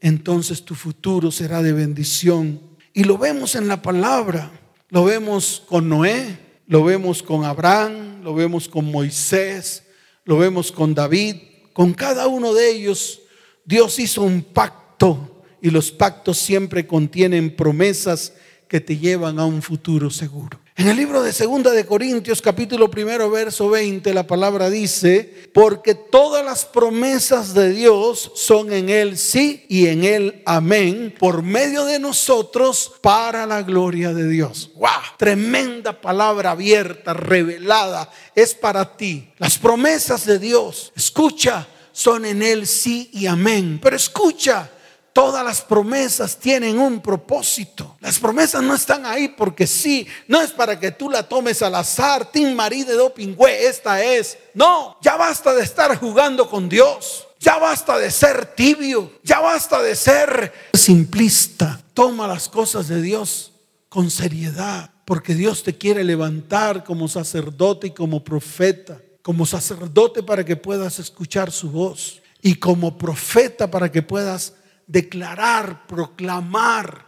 entonces 0.00 0.64
tu 0.64 0.74
futuro 0.74 1.30
será 1.30 1.62
de 1.62 1.72
bendición. 1.72 2.60
Y 2.94 3.04
lo 3.04 3.18
vemos 3.18 3.54
en 3.56 3.68
la 3.68 3.82
palabra. 3.82 4.50
Lo 4.88 5.04
vemos 5.04 5.62
con 5.68 5.88
Noé, 5.88 6.49
lo 6.70 6.84
vemos 6.84 7.20
con 7.20 7.44
Abraham, 7.44 8.22
lo 8.22 8.32
vemos 8.32 8.68
con 8.68 8.88
Moisés, 8.88 9.82
lo 10.24 10.38
vemos 10.38 10.70
con 10.70 10.94
David. 10.94 11.34
Con 11.72 11.92
cada 11.92 12.28
uno 12.28 12.54
de 12.54 12.70
ellos 12.70 13.22
Dios 13.64 13.98
hizo 13.98 14.22
un 14.22 14.40
pacto 14.40 15.42
y 15.60 15.70
los 15.70 15.90
pactos 15.90 16.38
siempre 16.38 16.86
contienen 16.86 17.56
promesas 17.56 18.34
que 18.68 18.80
te 18.80 18.96
llevan 18.96 19.40
a 19.40 19.46
un 19.46 19.62
futuro 19.62 20.10
seguro. 20.10 20.60
En 20.76 20.88
el 20.88 20.96
libro 20.96 21.22
de 21.22 21.32
Segunda 21.32 21.72
de 21.72 21.84
Corintios, 21.84 22.40
capítulo 22.40 22.90
primero, 22.90 23.28
verso 23.28 23.68
20, 23.68 24.14
la 24.14 24.26
palabra 24.26 24.70
dice, 24.70 25.50
porque 25.52 25.94
todas 25.94 26.44
las 26.44 26.64
promesas 26.64 27.52
de 27.54 27.70
Dios 27.72 28.30
son 28.36 28.72
en 28.72 28.88
Él 28.88 29.18
sí 29.18 29.66
y 29.68 29.88
en 29.88 30.04
Él 30.04 30.42
amén, 30.46 31.12
por 31.18 31.42
medio 31.42 31.84
de 31.84 31.98
nosotros 31.98 32.92
para 33.02 33.46
la 33.46 33.62
gloria 33.62 34.14
de 34.14 34.28
Dios. 34.28 34.70
¡Wow! 34.76 34.88
Tremenda 35.18 36.00
palabra 36.00 36.52
abierta, 36.52 37.14
revelada, 37.14 38.08
es 38.34 38.54
para 38.54 38.96
ti. 38.96 39.28
Las 39.38 39.58
promesas 39.58 40.24
de 40.24 40.38
Dios, 40.38 40.92
escucha, 40.94 41.66
son 41.92 42.24
en 42.24 42.42
Él 42.42 42.66
sí 42.66 43.10
y 43.12 43.26
amén. 43.26 43.80
Pero 43.82 43.96
escucha, 43.96 44.70
todas 45.12 45.44
las 45.44 45.60
promesas 45.62 46.36
tienen 46.36 46.78
un 46.78 47.00
propósito. 47.00 47.96
Las 48.00 48.18
promesas 48.18 48.62
no 48.62 48.74
están 48.74 49.06
ahí 49.06 49.28
porque 49.28 49.66
sí, 49.66 50.06
no 50.28 50.40
es 50.40 50.50
para 50.50 50.78
que 50.78 50.90
tú 50.90 51.10
la 51.10 51.28
tomes 51.28 51.62
al 51.62 51.74
azar, 51.74 52.30
Tim 52.30 52.54
Marie 52.54 52.84
de 52.84 52.94
Dopingüe, 52.94 53.66
esta 53.66 54.02
es. 54.02 54.38
No, 54.54 54.98
ya 55.02 55.16
basta 55.16 55.54
de 55.54 55.62
estar 55.62 55.96
jugando 55.98 56.48
con 56.48 56.68
Dios. 56.68 57.26
Ya 57.40 57.56
basta 57.56 57.98
de 57.98 58.10
ser 58.10 58.54
tibio, 58.54 59.12
ya 59.22 59.40
basta 59.40 59.80
de 59.80 59.96
ser 59.96 60.52
simplista. 60.74 61.80
Toma 61.94 62.28
las 62.28 62.50
cosas 62.50 62.86
de 62.88 63.00
Dios 63.00 63.52
con 63.88 64.10
seriedad, 64.10 64.90
porque 65.06 65.34
Dios 65.34 65.62
te 65.62 65.76
quiere 65.76 66.04
levantar 66.04 66.84
como 66.84 67.08
sacerdote 67.08 67.88
y 67.88 67.90
como 67.92 68.22
profeta. 68.22 69.00
Como 69.22 69.46
sacerdote 69.46 70.22
para 70.22 70.44
que 70.44 70.56
puedas 70.56 70.98
escuchar 70.98 71.50
su 71.50 71.70
voz 71.70 72.20
y 72.42 72.54
como 72.56 72.96
profeta 72.96 73.70
para 73.70 73.90
que 73.90 74.02
puedas 74.02 74.54
declarar, 74.90 75.86
proclamar, 75.86 77.06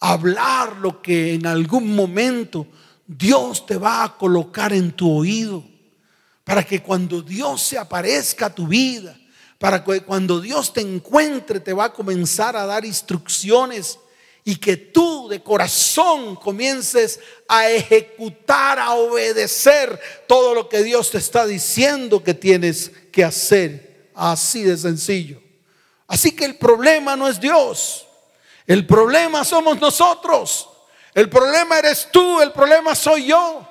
hablar 0.00 0.76
lo 0.78 1.00
que 1.00 1.34
en 1.34 1.46
algún 1.46 1.94
momento 1.94 2.66
Dios 3.06 3.64
te 3.64 3.76
va 3.76 4.02
a 4.02 4.16
colocar 4.16 4.72
en 4.72 4.90
tu 4.90 5.10
oído. 5.10 5.64
Para 6.42 6.64
que 6.64 6.82
cuando 6.82 7.22
Dios 7.22 7.62
se 7.62 7.78
aparezca 7.78 8.46
a 8.46 8.54
tu 8.54 8.66
vida, 8.66 9.16
para 9.58 9.84
que 9.84 10.00
cuando 10.00 10.40
Dios 10.40 10.72
te 10.72 10.80
encuentre 10.80 11.60
te 11.60 11.72
va 11.72 11.84
a 11.84 11.92
comenzar 11.92 12.56
a 12.56 12.66
dar 12.66 12.84
instrucciones 12.84 14.00
y 14.44 14.56
que 14.56 14.76
tú 14.76 15.28
de 15.28 15.40
corazón 15.40 16.34
comiences 16.34 17.20
a 17.46 17.70
ejecutar, 17.70 18.80
a 18.80 18.94
obedecer 18.94 20.00
todo 20.26 20.52
lo 20.52 20.68
que 20.68 20.82
Dios 20.82 21.12
te 21.12 21.18
está 21.18 21.46
diciendo 21.46 22.24
que 22.24 22.34
tienes 22.34 22.90
que 23.12 23.22
hacer. 23.22 24.10
Así 24.16 24.62
de 24.64 24.76
sencillo. 24.76 25.41
Así 26.12 26.32
que 26.32 26.44
el 26.44 26.56
problema 26.56 27.16
no 27.16 27.26
es 27.26 27.40
Dios. 27.40 28.06
El 28.66 28.86
problema 28.86 29.46
somos 29.46 29.80
nosotros. 29.80 30.68
El 31.14 31.30
problema 31.30 31.78
eres 31.78 32.08
tú, 32.12 32.38
el 32.42 32.52
problema 32.52 32.94
soy 32.94 33.28
yo, 33.28 33.66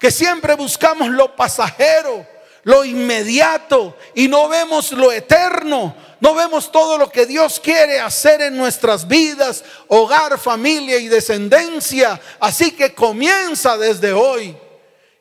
que 0.00 0.10
siempre 0.10 0.56
buscamos 0.56 1.08
lo 1.10 1.36
pasajero, 1.36 2.26
lo 2.64 2.84
inmediato 2.84 3.96
y 4.12 4.26
no 4.26 4.48
vemos 4.48 4.90
lo 4.90 5.12
eterno. 5.12 5.94
No 6.18 6.34
vemos 6.34 6.72
todo 6.72 6.98
lo 6.98 7.08
que 7.08 7.26
Dios 7.26 7.60
quiere 7.60 8.00
hacer 8.00 8.42
en 8.42 8.56
nuestras 8.56 9.06
vidas, 9.06 9.62
hogar, 9.86 10.36
familia 10.36 10.96
y 10.96 11.06
descendencia. 11.06 12.20
Así 12.40 12.72
que 12.72 12.92
comienza 12.92 13.78
desde 13.78 14.12
hoy. 14.12 14.56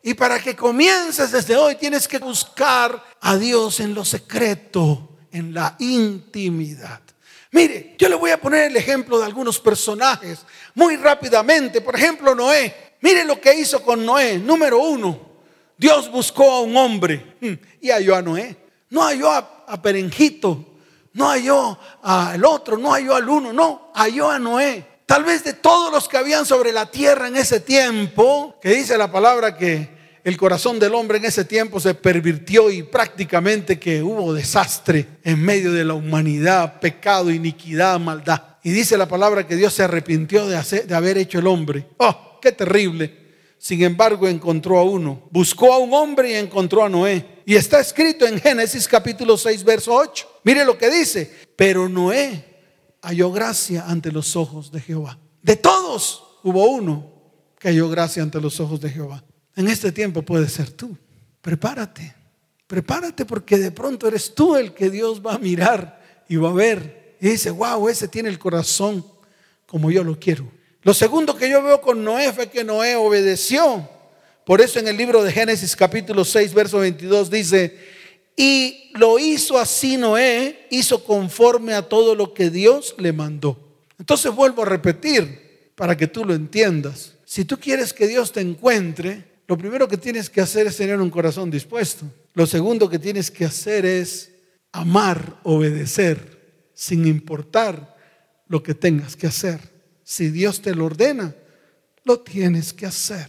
Y 0.01 0.15
para 0.15 0.39
que 0.39 0.55
comiences 0.55 1.31
desde 1.31 1.55
hoy 1.55 1.75
tienes 1.75 2.07
que 2.07 2.17
buscar 2.17 3.03
a 3.21 3.37
Dios 3.37 3.79
en 3.79 3.93
lo 3.93 4.03
secreto, 4.03 5.12
en 5.33 5.53
la 5.53 5.75
intimidad. 5.79 7.01
Mire, 7.51 7.95
yo 7.99 8.09
le 8.09 8.15
voy 8.15 8.31
a 8.31 8.41
poner 8.41 8.71
el 8.71 8.77
ejemplo 8.77 9.19
de 9.19 9.25
algunos 9.25 9.59
personajes 9.59 10.39
muy 10.73 10.95
rápidamente. 10.95 11.81
Por 11.81 11.95
ejemplo, 11.95 12.33
Noé. 12.33 12.93
Mire 13.01 13.25
lo 13.25 13.39
que 13.39 13.53
hizo 13.53 13.83
con 13.83 14.05
Noé. 14.05 14.39
Número 14.39 14.79
uno, 14.79 15.19
Dios 15.77 16.09
buscó 16.09 16.51
a 16.51 16.61
un 16.61 16.75
hombre 16.77 17.35
hmm, 17.41 17.53
y 17.81 17.89
halló 17.89 18.15
a 18.15 18.21
Noé. 18.21 18.57
No 18.89 19.03
halló 19.03 19.31
a, 19.31 19.81
Perenjito, 19.81 20.77
no 21.13 21.29
halló 21.29 21.77
al 22.03 22.45
otro, 22.45 22.77
no 22.77 22.91
halló 22.93 23.15
al 23.15 23.27
uno, 23.27 23.51
no, 23.51 23.91
halló 23.95 24.29
a 24.29 24.39
Noé. 24.39 25.01
Tal 25.05 25.23
vez 25.23 25.43
de 25.43 25.53
todos 25.53 25.91
los 25.91 26.07
que 26.07 26.17
habían 26.17 26.45
sobre 26.45 26.71
la 26.71 26.89
tierra 26.89 27.27
en 27.27 27.35
ese 27.35 27.59
tiempo, 27.59 28.57
que 28.61 28.69
dice 28.69 28.97
la 28.97 29.11
palabra 29.11 29.57
que 29.57 29.92
el 30.23 30.37
corazón 30.37 30.79
del 30.79 30.95
hombre 30.95 31.17
en 31.17 31.25
ese 31.25 31.43
tiempo 31.43 31.79
se 31.79 31.93
pervirtió 31.93 32.71
y 32.71 32.83
prácticamente 32.83 33.77
que 33.77 34.01
hubo 34.01 34.33
desastre 34.33 35.05
en 35.23 35.41
medio 35.41 35.73
de 35.73 35.83
la 35.83 35.95
humanidad, 35.95 36.79
pecado, 36.79 37.29
iniquidad, 37.29 37.99
maldad. 37.99 38.41
Y 38.63 38.71
dice 38.71 38.97
la 38.97 39.07
palabra 39.07 39.45
que 39.45 39.57
Dios 39.57 39.73
se 39.73 39.83
arrepintió 39.83 40.47
de, 40.47 40.57
de 40.87 40.95
haber 40.95 41.17
hecho 41.17 41.39
el 41.39 41.47
hombre. 41.47 41.87
Oh, 41.97 42.39
qué 42.41 42.53
terrible. 42.53 43.21
Sin 43.57 43.81
embargo, 43.83 44.27
encontró 44.27 44.77
a 44.77 44.83
uno. 44.83 45.27
Buscó 45.29 45.73
a 45.73 45.77
un 45.77 45.93
hombre 45.93 46.31
y 46.31 46.35
encontró 46.35 46.83
a 46.83 46.89
Noé. 46.89 47.41
Y 47.45 47.55
está 47.55 47.81
escrito 47.81 48.25
en 48.25 48.39
Génesis 48.39 48.87
capítulo 48.87 49.37
6, 49.37 49.63
verso 49.63 49.93
8. 49.93 50.39
Mire 50.43 50.63
lo 50.63 50.77
que 50.77 50.89
dice. 50.89 51.31
Pero 51.55 51.89
Noé 51.89 52.45
halló 53.01 53.31
gracia 53.31 53.85
ante 53.87 54.11
los 54.11 54.35
ojos 54.37 54.71
de 54.71 54.79
Jehová. 54.79 55.19
De 55.41 55.57
todos 55.57 56.23
hubo 56.43 56.65
uno 56.65 57.11
que 57.59 57.69
halló 57.69 57.89
gracia 57.89 58.23
ante 58.23 58.39
los 58.39 58.59
ojos 58.59 58.79
de 58.79 58.89
Jehová. 58.89 59.23
En 59.55 59.67
este 59.67 59.91
tiempo 59.91 60.21
puede 60.21 60.49
ser 60.49 60.69
tú. 60.71 60.97
Prepárate. 61.41 62.15
Prepárate 62.67 63.25
porque 63.25 63.57
de 63.57 63.71
pronto 63.71 64.07
eres 64.07 64.33
tú 64.33 64.55
el 64.55 64.73
que 64.73 64.89
Dios 64.89 65.21
va 65.25 65.35
a 65.35 65.37
mirar 65.37 66.01
y 66.27 66.37
va 66.37 66.49
a 66.49 66.53
ver. 66.53 67.15
Y 67.21 67.29
dice, 67.29 67.51
wow, 67.51 67.87
ese 67.87 68.07
tiene 68.07 68.29
el 68.29 68.39
corazón 68.39 69.05
como 69.65 69.91
yo 69.91 70.03
lo 70.03 70.19
quiero. 70.19 70.49
Lo 70.81 70.93
segundo 70.93 71.35
que 71.35 71.49
yo 71.49 71.61
veo 71.63 71.81
con 71.81 72.03
Noé 72.03 72.33
fue 72.33 72.49
que 72.49 72.63
Noé 72.63 72.95
obedeció. 72.95 73.87
Por 74.45 74.59
eso 74.59 74.79
en 74.79 74.87
el 74.87 74.97
libro 74.97 75.23
de 75.23 75.31
Génesis 75.31 75.75
capítulo 75.75 76.25
6, 76.25 76.53
verso 76.53 76.79
22 76.79 77.29
dice, 77.29 77.77
y 78.35 78.91
lo 78.95 79.19
hizo 79.19 79.57
así 79.57 79.95
Noé, 79.95 80.67
hizo 80.69 81.03
conforme 81.03 81.73
a 81.73 81.83
todo 81.83 82.15
lo 82.15 82.33
que 82.33 82.49
Dios 82.49 82.95
le 82.97 83.13
mandó. 83.13 83.57
Entonces 83.99 84.33
vuelvo 84.33 84.63
a 84.63 84.65
repetir 84.65 85.71
para 85.75 85.95
que 85.95 86.07
tú 86.07 86.25
lo 86.25 86.33
entiendas. 86.33 87.13
Si 87.25 87.45
tú 87.45 87.59
quieres 87.59 87.93
que 87.93 88.07
Dios 88.07 88.31
te 88.31 88.41
encuentre, 88.41 89.32
lo 89.47 89.57
primero 89.57 89.87
que 89.87 89.97
tienes 89.97 90.29
que 90.29 90.41
hacer 90.41 90.67
es 90.67 90.77
tener 90.77 90.99
un 90.99 91.09
corazón 91.09 91.51
dispuesto. 91.51 92.05
Lo 92.33 92.45
segundo 92.45 92.89
que 92.89 92.99
tienes 92.99 93.29
que 93.29 93.45
hacer 93.45 93.85
es 93.85 94.31
amar, 94.71 95.39
obedecer, 95.43 96.69
sin 96.73 97.05
importar 97.05 97.95
lo 98.47 98.63
que 98.63 98.73
tengas 98.73 99.15
que 99.15 99.27
hacer. 99.27 99.59
Si 100.03 100.29
Dios 100.29 100.61
te 100.61 100.73
lo 100.73 100.85
ordena, 100.85 101.35
lo 102.03 102.19
tienes 102.19 102.73
que 102.73 102.85
hacer. 102.85 103.27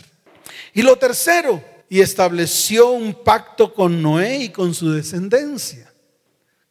Y 0.73 0.83
lo 0.83 0.97
tercero, 0.97 1.63
y 1.89 2.01
estableció 2.01 2.91
un 2.91 3.23
pacto 3.23 3.73
con 3.75 4.03
Noé 4.03 4.45
y 4.45 4.49
con 4.51 4.75
su 4.75 4.91
descendencia. 4.91 5.93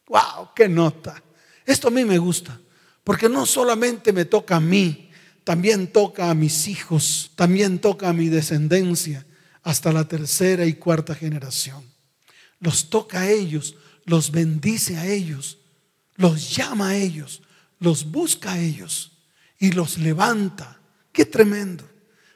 ¡Wow! 0.08 0.50
¡Qué 0.54 0.68
nota! 0.68 1.22
Esto 1.64 1.88
a 1.88 1.90
mí 1.90 2.04
me 2.04 2.18
gusta, 2.18 2.60
porque 3.02 3.28
no 3.28 3.46
solamente 3.46 4.12
me 4.12 4.24
toca 4.24 4.56
a 4.56 4.60
mí, 4.60 5.10
también 5.44 5.86
toca 5.86 6.30
a 6.30 6.34
mis 6.34 6.68
hijos, 6.68 7.30
también 7.36 7.78
toca 7.78 8.08
a 8.08 8.12
mi 8.12 8.28
descendencia, 8.28 9.24
hasta 9.64 9.92
la 9.92 10.06
tercera 10.06 10.64
y 10.64 10.74
cuarta 10.74 11.14
generación. 11.14 11.84
Los 12.60 12.88
toca 12.90 13.22
a 13.22 13.30
ellos, 13.30 13.76
los 14.04 14.30
bendice 14.30 14.96
a 14.96 15.06
ellos, 15.06 15.58
los 16.14 16.54
llama 16.54 16.90
a 16.90 16.96
ellos, 16.96 17.42
los 17.80 18.10
busca 18.10 18.52
a 18.52 18.58
ellos 18.60 19.18
y 19.58 19.72
los 19.72 19.98
levanta. 19.98 20.78
Qué 21.12 21.24
tremendo. 21.24 21.88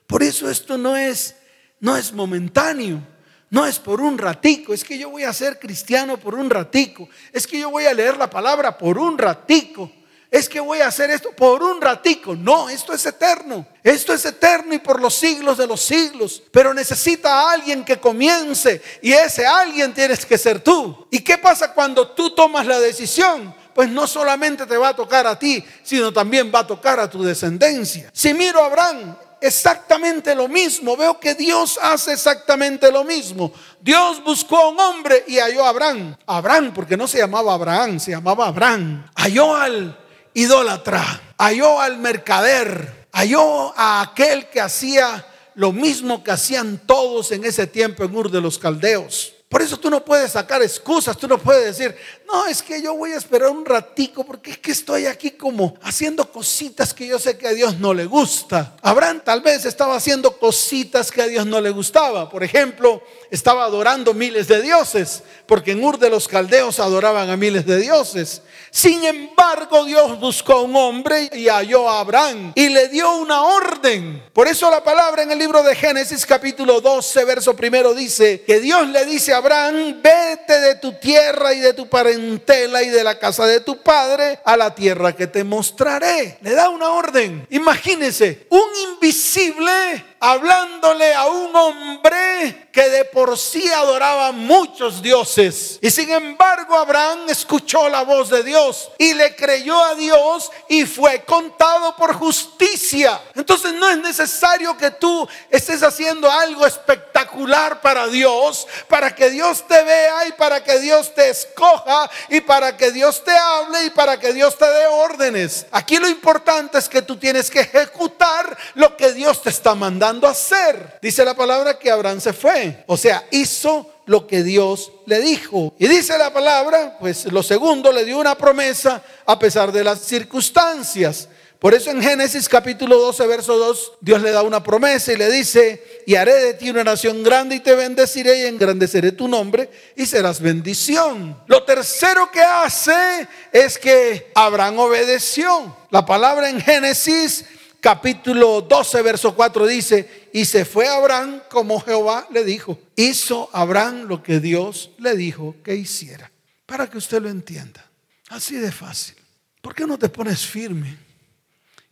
Por 0.07 0.23
eso 0.23 0.51
esto 0.51 0.77
no 0.77 0.97
es 0.97 1.37
no 1.81 1.97
es 1.97 2.13
momentáneo. 2.13 3.07
No 3.51 3.65
es 3.65 3.79
por 3.79 4.01
un 4.03 4.19
ratico, 4.19 4.75
es 4.75 4.85
que 4.85 4.99
yo 4.99 5.09
voy 5.09 5.23
a 5.23 5.33
ser 5.33 5.59
cristiano 5.59 6.19
por 6.19 6.35
un 6.35 6.51
ratico, 6.51 7.09
es 7.33 7.47
que 7.47 7.59
yo 7.59 7.71
voy 7.71 7.87
a 7.87 7.95
leer 7.95 8.19
la 8.19 8.29
palabra 8.29 8.77
por 8.77 8.99
un 8.99 9.17
ratico, 9.17 9.91
es 10.31 10.49
que 10.49 10.61
voy 10.61 10.81
a 10.81 10.89
hacer 10.89 11.11
esto 11.11 11.31
por 11.33 11.63
un 11.63 11.81
ratico. 11.81 12.37
No, 12.37 12.69
esto 12.69 12.93
es 12.93 13.05
eterno. 13.07 13.67
Esto 13.83 14.13
es 14.13 14.25
eterno 14.25 14.75
y 14.75 14.79
por 14.79 15.01
los 15.01 15.15
siglos 15.15 15.57
de 15.57 15.67
los 15.67 15.81
siglos. 15.81 16.43
Pero 16.51 16.75
necesita 16.75 17.33
a 17.33 17.53
alguien 17.53 17.85
que 17.85 17.99
comience 17.99 18.83
y 19.01 19.13
ese 19.13 19.47
alguien 19.47 19.95
tienes 19.95 20.27
que 20.27 20.37
ser 20.37 20.61
tú. 20.61 21.07
¿Y 21.11 21.21
qué 21.21 21.39
pasa 21.39 21.73
cuando 21.73 22.09
tú 22.09 22.35
tomas 22.35 22.67
la 22.67 22.79
decisión? 22.79 23.55
pues 23.79 23.89
no 23.91 24.09
solamente 24.09 24.67
te 24.67 24.77
va 24.77 24.89
a 24.89 24.97
tocar 24.97 25.25
a 25.25 25.39
ti, 25.39 25.65
sino 25.85 26.13
también 26.13 26.51
va 26.53 26.59
a 26.59 26.67
tocar 26.67 26.99
a 26.99 27.09
tu 27.09 27.23
descendencia. 27.23 28.11
Si 28.13 28.35
miro 28.35 28.61
a 28.61 28.67
Abraham, 28.67 29.17
exactamente 29.41 30.35
lo 30.35 30.49
mismo. 30.49 30.97
Veo 30.97 31.21
que 31.21 31.35
Dios 31.35 31.79
hace 31.81 32.15
exactamente 32.15 32.91
lo 32.91 33.05
mismo. 33.05 33.53
Dios 33.81 34.21
buscó 34.25 34.57
a 34.57 34.69
un 34.71 34.81
hombre 34.81 35.23
y 35.29 35.39
halló 35.39 35.65
a 35.65 35.69
Abraham. 35.69 36.17
Abraham, 36.27 36.73
porque 36.75 36.97
no 36.97 37.07
se 37.07 37.19
llamaba 37.19 37.55
Abraham, 37.55 38.01
se 38.01 38.11
llamaba 38.11 38.49
Abraham. 38.49 39.09
Halló 39.15 39.55
al 39.55 40.08
idólatra, 40.39 41.35
halló 41.37 41.81
al 41.81 41.99
mercader, 41.99 43.09
halló 43.13 43.77
a 43.77 44.01
aquel 44.03 44.49
que 44.49 44.61
hacía 44.61 45.27
lo 45.57 45.73
mismo 45.73 46.23
que 46.23 46.31
hacían 46.31 46.79
todos 46.87 47.33
en 47.33 47.45
ese 47.45 47.67
tiempo 47.67 48.05
en 48.05 48.15
Ur 48.15 48.31
de 48.31 48.41
los 48.41 48.57
Caldeos. 48.57 49.35
Por 49.49 49.63
eso 49.63 49.77
tú 49.79 49.91
no 49.91 50.05
puedes 50.05 50.33
sacar 50.33 50.63
excusas, 50.63 51.17
tú 51.17 51.27
no 51.27 51.39
puedes 51.39 51.77
decir, 51.77 51.97
no, 52.31 52.47
es 52.47 52.63
que 52.63 52.83
yo 52.83 52.95
voy 52.95 53.13
a 53.13 53.17
esperar 53.17 53.49
un 53.49 53.65
ratico 53.65 54.23
porque 54.23 54.51
es 54.51 54.59
que 54.59 54.73
estoy 54.73 55.07
aquí 55.07 55.31
como 55.31 55.79
haciendo 55.83 56.31
cositas 56.31 56.93
que 56.93 57.07
yo 57.07 57.19
sé 57.19 57.39
que 57.39 57.49
a 57.49 57.53
Dios 57.53 57.79
no 57.79 57.95
le 57.95 58.05
gusta. 58.05 58.77
Abraham 58.83 59.23
tal 59.25 59.41
vez 59.41 59.65
estaba 59.65 59.97
haciendo 59.97 60.37
cositas 60.37 61.11
que 61.11 61.23
a 61.23 61.27
Dios 61.27 61.47
no 61.47 61.59
le 61.59 61.71
gustaba. 61.71 62.29
Por 62.29 62.45
ejemplo, 62.45 63.03
estaba 63.31 63.65
adorando 63.65 64.13
miles 64.13 64.47
de 64.47 64.61
dioses, 64.61 65.23
porque 65.47 65.73
en 65.73 65.83
Ur 65.83 65.99
de 65.99 66.11
los 66.11 66.29
Caldeos 66.29 66.81
adoraban 66.81 67.31
a 67.31 67.37
miles 67.39 67.65
de 67.65 67.79
dioses. 67.79 68.43
Sin 68.71 69.03
embargo, 69.05 69.87
Dios 69.87 70.21
buscó 70.21 70.53
a 70.53 70.63
un 70.63 70.77
hombre 70.77 71.31
y 71.33 71.49
halló 71.49 71.89
a 71.89 72.01
Abraham 72.01 72.53
y 72.55 72.69
le 72.69 72.89
dio 72.89 73.11
una 73.17 73.43
orden. 73.43 74.23
Por 74.35 74.49
eso 74.49 74.71
la 74.71 74.85
palabra 74.85 75.23
en 75.23 75.31
el 75.31 75.39
libro 75.39 75.63
de 75.63 75.75
Génesis 75.75 76.27
capítulo 76.27 76.83
12, 76.83 77.25
verso 77.25 77.57
primero 77.57 77.95
dice 77.95 78.43
que 78.43 78.61
Dios 78.61 78.87
le 78.89 79.07
dice 79.07 79.33
a 79.33 79.39
Abraham, 79.39 80.03
vete 80.03 80.61
de 80.61 80.75
tu 80.75 80.93
tierra 80.93 81.55
y 81.55 81.61
de 81.61 81.73
tu 81.73 81.89
parentela 81.89 82.18
y 82.19 82.89
de 82.89 83.05
la 83.05 83.19
casa 83.19 83.47
de 83.47 83.61
tu 83.61 83.83
padre 83.83 84.41
a 84.45 84.57
la 84.57 84.75
tierra 84.75 85.15
que 85.15 85.27
te 85.27 85.45
mostraré. 85.45 86.39
Le 86.43 86.53
da 86.53 86.69
una 86.69 86.91
orden. 86.91 87.47
Imagínense, 87.51 88.47
un 88.51 88.69
invisible 88.93 90.08
hablándole 90.21 91.15
a 91.15 91.27
un 91.27 91.55
hombre 91.55 92.69
que 92.73 92.89
de 92.89 93.05
por 93.05 93.37
sí 93.39 93.71
adoraba 93.73 94.33
muchos 94.33 95.03
dioses. 95.03 95.79
Y 95.81 95.91
sin 95.91 96.11
embargo 96.11 96.77
Abraham 96.77 97.29
escuchó 97.29 97.89
la 97.89 98.03
voz 98.03 98.31
de 98.31 98.43
Dios 98.43 98.91
y 98.99 99.15
le 99.15 99.35
creyó 99.37 99.83
a 99.83 99.95
Dios 99.95 100.51
y 100.69 100.87
fue 100.87 101.25
contado 101.25 101.95
por 101.97 102.15
justicia. 102.15 103.21
Entonces 103.35 103.75
no 103.75 103.89
es 103.89 103.99
necesario 103.99 104.77
que 104.77 104.91
tú 104.91 105.29
estés 105.51 105.83
haciendo 105.83 106.31
algo 106.31 106.67
espectacular 106.67 107.81
para 107.81 108.09
Dios, 108.09 108.67
para 108.89 109.15
que 109.15 109.31
Dios 109.31 109.67
te 109.67 109.83
vea 109.83 110.27
y 110.27 110.33
para 110.33 110.63
que 110.63 110.79
Dios 110.79 111.15
te 111.15 111.31
escoja 111.31 112.11
y 112.29 112.41
para 112.41 112.77
que 112.77 112.91
Dios 112.91 113.23
te 113.25 113.37
hable 113.37 113.85
y 113.85 113.91
para 113.91 114.19
que 114.19 114.33
Dios 114.33 114.57
te 114.57 114.67
dé 114.67 114.87
órdenes. 114.87 115.67
Aquí 115.71 115.99
lo 115.99 116.09
importante 116.09 116.79
es 116.79 116.89
que 116.89 117.03
tú 117.03 117.17
tienes 117.17 117.51
que 117.51 117.61
ejecutar 117.61 118.57
lo 118.75 118.97
que 118.97 119.13
Dios 119.13 119.43
te 119.43 119.51
está 119.51 119.75
mandando 119.75 120.08
hacer. 120.27 120.99
Dice 121.01 121.25
la 121.25 121.35
palabra 121.35 121.79
que 121.79 121.91
Abraham 121.91 122.21
se 122.21 122.33
fue. 122.33 122.85
O 122.87 122.97
sea, 122.97 123.25
hizo 123.31 123.91
lo 124.07 124.27
que 124.27 124.43
Dios 124.43 124.91
le 125.07 125.21
dijo. 125.21 125.75
Y 125.79 125.87
dice 125.87 126.17
la 126.19 126.33
palabra, 126.33 126.97
pues 126.99 127.31
lo 127.31 127.43
segundo, 127.43 127.93
le 127.93 128.05
dio 128.05 128.19
una 128.19 128.37
promesa 128.37 129.03
a 129.27 129.39
pesar 129.39 129.71
de 129.71 129.85
las 129.85 130.01
circunstancias. 130.01 131.29
Por 131.59 131.75
eso 131.75 131.91
en 131.91 132.01
Génesis 132.01 132.49
capítulo 132.49 132.99
12, 132.99 133.27
verso 133.27 133.59
2, 133.59 133.93
Dios 134.01 134.23
le 134.23 134.31
da 134.31 134.43
una 134.43 134.63
promesa 134.63 135.13
y 135.13 135.17
le 135.17 135.29
dice, 135.29 136.03
y 136.07 136.15
haré 136.15 136.35
de 136.35 136.55
ti 136.55 136.71
una 136.71 136.85
nación 136.85 137.25
grande 137.25 137.57
y 137.57 137.61
te 137.61 137.75
bendeciré 137.75 138.43
y 138.43 138.47
engrandeceré 138.47 139.11
tu 139.11 139.27
nombre 139.27 139.69
y 139.97 140.07
serás 140.07 140.41
bendición. 140.41 141.37
Lo 141.49 141.65
tercero 141.65 142.31
que 142.31 142.41
hace 142.41 143.29
es 143.51 143.77
que 143.77 144.31
Abraham 144.37 144.79
obedeció. 144.79 145.77
La 145.91 146.07
palabra 146.07 146.49
en 146.49 146.61
Génesis 146.61 147.45
capítulo 147.81 148.61
12, 148.61 149.03
verso 149.03 149.35
4 149.35 149.67
dice, 149.67 150.29
y 150.33 150.45
se 150.45 150.65
fue 150.65 150.89
Abraham 150.89 151.43
como 151.51 151.81
Jehová 151.81 152.27
le 152.31 152.45
dijo. 152.45 152.79
Hizo 152.97 153.49
Abraham 153.53 154.07
lo 154.07 154.23
que 154.23 154.41
Dios 154.41 154.91
le 154.99 155.17
dijo 155.17 155.57
que 155.63 155.75
hiciera. 155.75 156.31
Para 156.67 156.89
que 156.89 156.99
usted 156.99 157.23
lo 157.23 157.29
entienda. 157.29 157.85
Así 158.29 158.57
de 158.57 158.71
fácil. 158.71 159.15
¿Por 159.63 159.75
qué 159.75 159.87
no 159.87 159.99
te 159.99 160.09
pones 160.09 160.47
firme? 160.47 160.97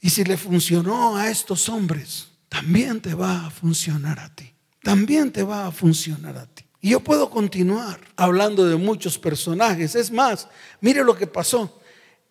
Y 0.01 0.11
si 0.11 0.25
le 0.25 0.37
funcionó 0.37 1.17
a 1.17 1.31
estos 1.31 1.69
hombres, 1.69 2.29
también 2.49 3.01
te 3.01 3.15
va 3.15 3.47
a 3.47 3.51
funcionar 3.51 4.21
a 4.21 4.35
ti. 4.35 4.53
También 4.83 5.33
te 5.33 5.43
va 5.43 5.67
a 5.67 5.73
funcionar 5.73 6.37
a 6.37 6.47
ti. 6.47 6.65
Y 6.81 6.91
yo 6.91 7.01
puedo 7.01 7.31
continuar 7.31 8.01
hablando 8.17 8.65
de 8.67 8.77
muchos 8.77 9.19
personajes. 9.19 9.95
Es 9.95 10.11
más, 10.11 10.47
mire 10.81 11.03
lo 11.03 11.17
que 11.17 11.27
pasó. 11.27 11.81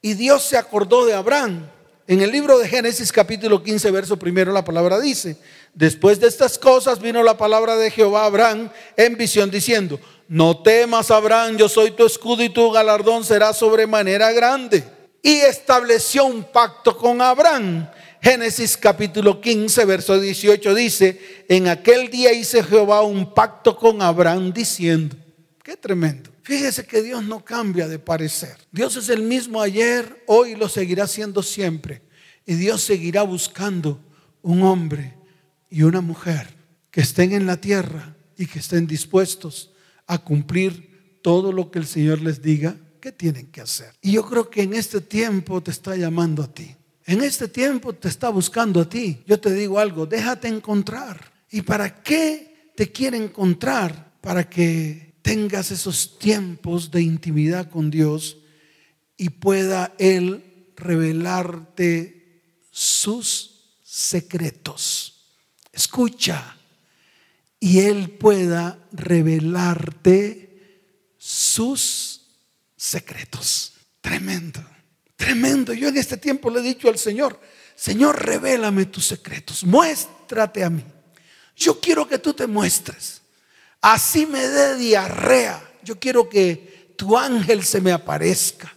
Y 0.01 0.13
Dios 0.13 0.43
se 0.43 0.57
acordó 0.57 1.05
de 1.05 1.13
Abraham 1.13 1.67
en 2.07 2.21
el 2.21 2.31
libro 2.31 2.59
de 2.59 2.67
Génesis 2.67 3.11
capítulo 3.11 3.63
15, 3.63 3.89
verso 3.89 4.17
primero, 4.17 4.51
la 4.51 4.63
palabra 4.63 4.99
dice, 4.99 5.37
después 5.73 6.19
de 6.19 6.27
estas 6.27 6.59
cosas 6.59 6.99
vino 6.99 7.23
la 7.23 7.35
palabra 7.35 7.75
de 7.77 7.89
Jehová 7.89 8.23
a 8.23 8.25
Abraham 8.25 8.69
en 8.95 9.17
visión 9.17 9.49
diciendo, 9.49 9.99
no 10.27 10.61
temas 10.61 11.09
Abraham, 11.09 11.57
yo 11.57 11.67
soy 11.67 11.91
tu 11.91 12.05
escudo 12.05 12.43
y 12.43 12.49
tu 12.49 12.69
galardón 12.71 13.23
será 13.23 13.53
sobremanera 13.53 14.31
grande. 14.31 14.83
Y 15.23 15.37
estableció 15.37 16.25
un 16.25 16.43
pacto 16.43 16.95
con 16.95 17.21
Abraham. 17.21 17.89
Génesis 18.21 18.77
capítulo 18.77 19.41
15, 19.41 19.85
verso 19.85 20.19
18 20.19 20.75
dice, 20.75 21.45
en 21.47 21.67
aquel 21.67 22.09
día 22.09 22.31
hice 22.33 22.63
Jehová 22.63 23.01
un 23.01 23.33
pacto 23.33 23.75
con 23.75 24.03
Abraham 24.03 24.53
diciendo, 24.53 25.15
qué 25.63 25.75
tremendo. 25.75 26.34
Fíjese 26.45 26.85
que 26.85 27.01
Dios 27.01 27.23
no 27.23 27.43
cambia 27.43 27.87
de 27.87 27.97
parecer. 27.97 28.55
Dios 28.71 28.95
es 28.97 29.09
el 29.09 29.23
mismo 29.23 29.59
ayer, 29.59 30.23
hoy 30.27 30.53
lo 30.55 30.69
seguirá 30.69 31.07
siendo 31.07 31.41
siempre. 31.41 32.03
Y 32.45 32.53
Dios 32.53 32.83
seguirá 32.83 33.23
buscando 33.23 33.99
un 34.43 34.61
hombre 34.61 35.15
y 35.71 35.81
una 35.81 36.01
mujer 36.01 36.47
que 36.91 37.01
estén 37.01 37.31
en 37.31 37.47
la 37.47 37.57
tierra 37.57 38.15
y 38.37 38.45
que 38.45 38.59
estén 38.59 38.85
dispuestos 38.85 39.71
a 40.05 40.19
cumplir 40.19 41.19
todo 41.23 41.51
lo 41.51 41.71
que 41.71 41.79
el 41.79 41.87
Señor 41.87 42.21
les 42.21 42.43
diga 42.43 42.75
que 43.01 43.11
tienen 43.11 43.47
que 43.47 43.61
hacer. 43.61 43.95
Y 43.99 44.11
yo 44.11 44.23
creo 44.23 44.47
que 44.47 44.61
en 44.61 44.75
este 44.75 45.01
tiempo 45.01 45.63
te 45.63 45.71
está 45.71 45.95
llamando 45.95 46.43
a 46.43 46.53
ti. 46.53 46.75
En 47.07 47.23
este 47.23 47.47
tiempo 47.47 47.93
te 47.93 48.07
está 48.07 48.29
buscando 48.29 48.81
a 48.81 48.87
ti. 48.87 49.23
Yo 49.25 49.39
te 49.39 49.51
digo 49.51 49.79
algo, 49.79 50.05
déjate 50.05 50.47
encontrar. 50.47 51.33
¿Y 51.49 51.63
para 51.63 52.03
qué 52.03 52.71
te 52.75 52.91
quiere 52.91 53.17
encontrar? 53.17 54.13
Para 54.21 54.47
que 54.47 55.04
tengas 55.25 55.71
esos 55.71 56.19
tiempos 56.19 56.91
de 56.91 57.01
intimidad 57.01 57.71
con 57.71 57.89
Dios 57.89 58.37
y 59.17 59.31
pueda 59.31 59.91
Él 59.97 60.69
revelarte 60.75 62.43
sus 62.69 63.79
secretos. 63.83 65.25
Escucha, 65.73 66.55
y 67.59 67.79
Él 67.79 68.11
pueda 68.11 68.77
revelarte 68.91 70.59
sus 71.17 72.21
secretos. 72.77 73.73
Tremendo, 74.01 74.63
tremendo. 75.15 75.73
Yo 75.73 75.87
en 75.87 75.97
este 75.97 76.17
tiempo 76.17 76.51
le 76.51 76.59
he 76.59 76.63
dicho 76.63 76.87
al 76.87 76.99
Señor, 76.99 77.41
Señor, 77.75 78.23
revélame 78.23 78.85
tus 78.85 79.07
secretos, 79.07 79.63
muéstrate 79.63 80.63
a 80.63 80.69
mí. 80.69 80.83
Yo 81.55 81.79
quiero 81.79 82.07
que 82.07 82.19
tú 82.19 82.31
te 82.31 82.45
muestres 82.45 83.23
así 83.85 84.25
me 84.25 84.47
dé 84.47 84.75
diarrea, 84.77 85.61
yo 85.83 85.99
quiero 85.99 86.27
que 86.27 86.93
tu 86.97 87.15
ángel 87.15 87.63
se 87.63 87.79
me 87.79 87.91
aparezca. 87.91 88.73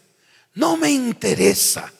No 0.52 0.76
me 0.76 0.90
interesa, 0.90 1.90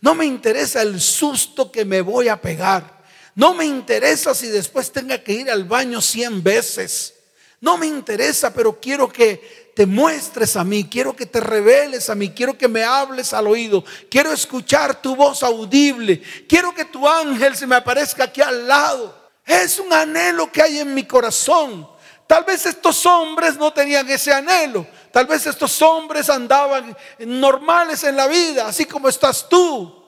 no 0.00 0.16
me 0.16 0.26
interesa 0.26 0.82
el 0.82 1.00
susto 1.00 1.70
que 1.70 1.84
me 1.84 2.00
voy 2.00 2.26
a 2.26 2.40
pegar. 2.40 3.04
No 3.36 3.54
me 3.54 3.66
interesa 3.66 4.34
si 4.34 4.48
después 4.48 4.90
tenga 4.90 5.22
que 5.22 5.32
ir 5.32 5.48
al 5.48 5.62
baño 5.62 6.00
cien 6.00 6.42
veces. 6.42 7.14
No 7.60 7.78
me 7.78 7.86
interesa, 7.86 8.52
pero 8.52 8.80
quiero 8.80 9.08
que 9.08 9.70
te 9.76 9.86
muestres 9.86 10.56
a 10.56 10.64
mí, 10.64 10.88
quiero 10.90 11.14
que 11.14 11.26
te 11.26 11.38
reveles 11.38 12.10
a 12.10 12.16
mí, 12.16 12.30
quiero 12.30 12.58
que 12.58 12.66
me 12.66 12.82
hables 12.82 13.32
al 13.32 13.46
oído, 13.46 13.84
quiero 14.10 14.32
escuchar 14.32 15.00
tu 15.00 15.14
voz 15.14 15.44
audible, 15.44 16.20
quiero 16.48 16.74
que 16.74 16.86
tu 16.86 17.06
ángel 17.06 17.54
se 17.54 17.66
me 17.66 17.76
aparezca 17.76 18.24
aquí 18.24 18.40
al 18.40 18.66
lado. 18.66 19.30
Es 19.44 19.78
un 19.78 19.92
anhelo 19.92 20.50
que 20.50 20.62
hay 20.62 20.80
en 20.80 20.92
mi 20.92 21.04
corazón. 21.04 21.94
Tal 22.26 22.44
vez 22.44 22.66
estos 22.66 23.06
hombres 23.06 23.56
no 23.56 23.72
tenían 23.72 24.08
ese 24.10 24.32
anhelo. 24.32 24.86
Tal 25.12 25.26
vez 25.26 25.46
estos 25.46 25.80
hombres 25.82 26.28
andaban 26.28 26.96
normales 27.20 28.02
en 28.04 28.16
la 28.16 28.26
vida, 28.26 28.66
así 28.66 28.84
como 28.84 29.08
estás 29.08 29.48
tú. 29.48 30.04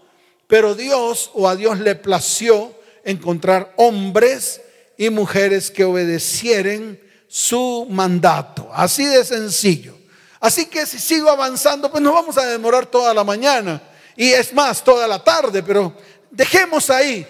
Pero 0.47 0.75
Dios 0.75 1.31
o 1.35 1.49
a 1.49 1.55
Dios 1.55 1.79
le 1.79 1.95
plació 1.95 2.75
encontrar 3.05 3.73
hombres 3.77 4.61
y 4.97 5.11
mujeres 5.11 5.71
que 5.71 5.85
obedecieren 5.85 7.01
su 7.29 7.87
mandato. 7.89 8.69
Así 8.73 9.05
de 9.05 9.25
sencillo. 9.25 9.97
Así 10.41 10.67
que 10.67 10.87
si 10.87 10.99
sigo 10.99 11.31
avanzando, 11.31 11.91
pues 11.91 12.03
nos 12.03 12.15
vamos 12.15 12.37
a 12.39 12.47
demorar 12.47 12.87
toda 12.87 13.15
la 13.15 13.25
mañana. 13.25 13.81
Y 14.17 14.33
es 14.33 14.53
más, 14.53 14.83
toda 14.83 15.07
la 15.07 15.23
tarde, 15.23 15.63
pero 15.63 15.95
dejemos 16.31 16.91
ahí. 16.91 17.27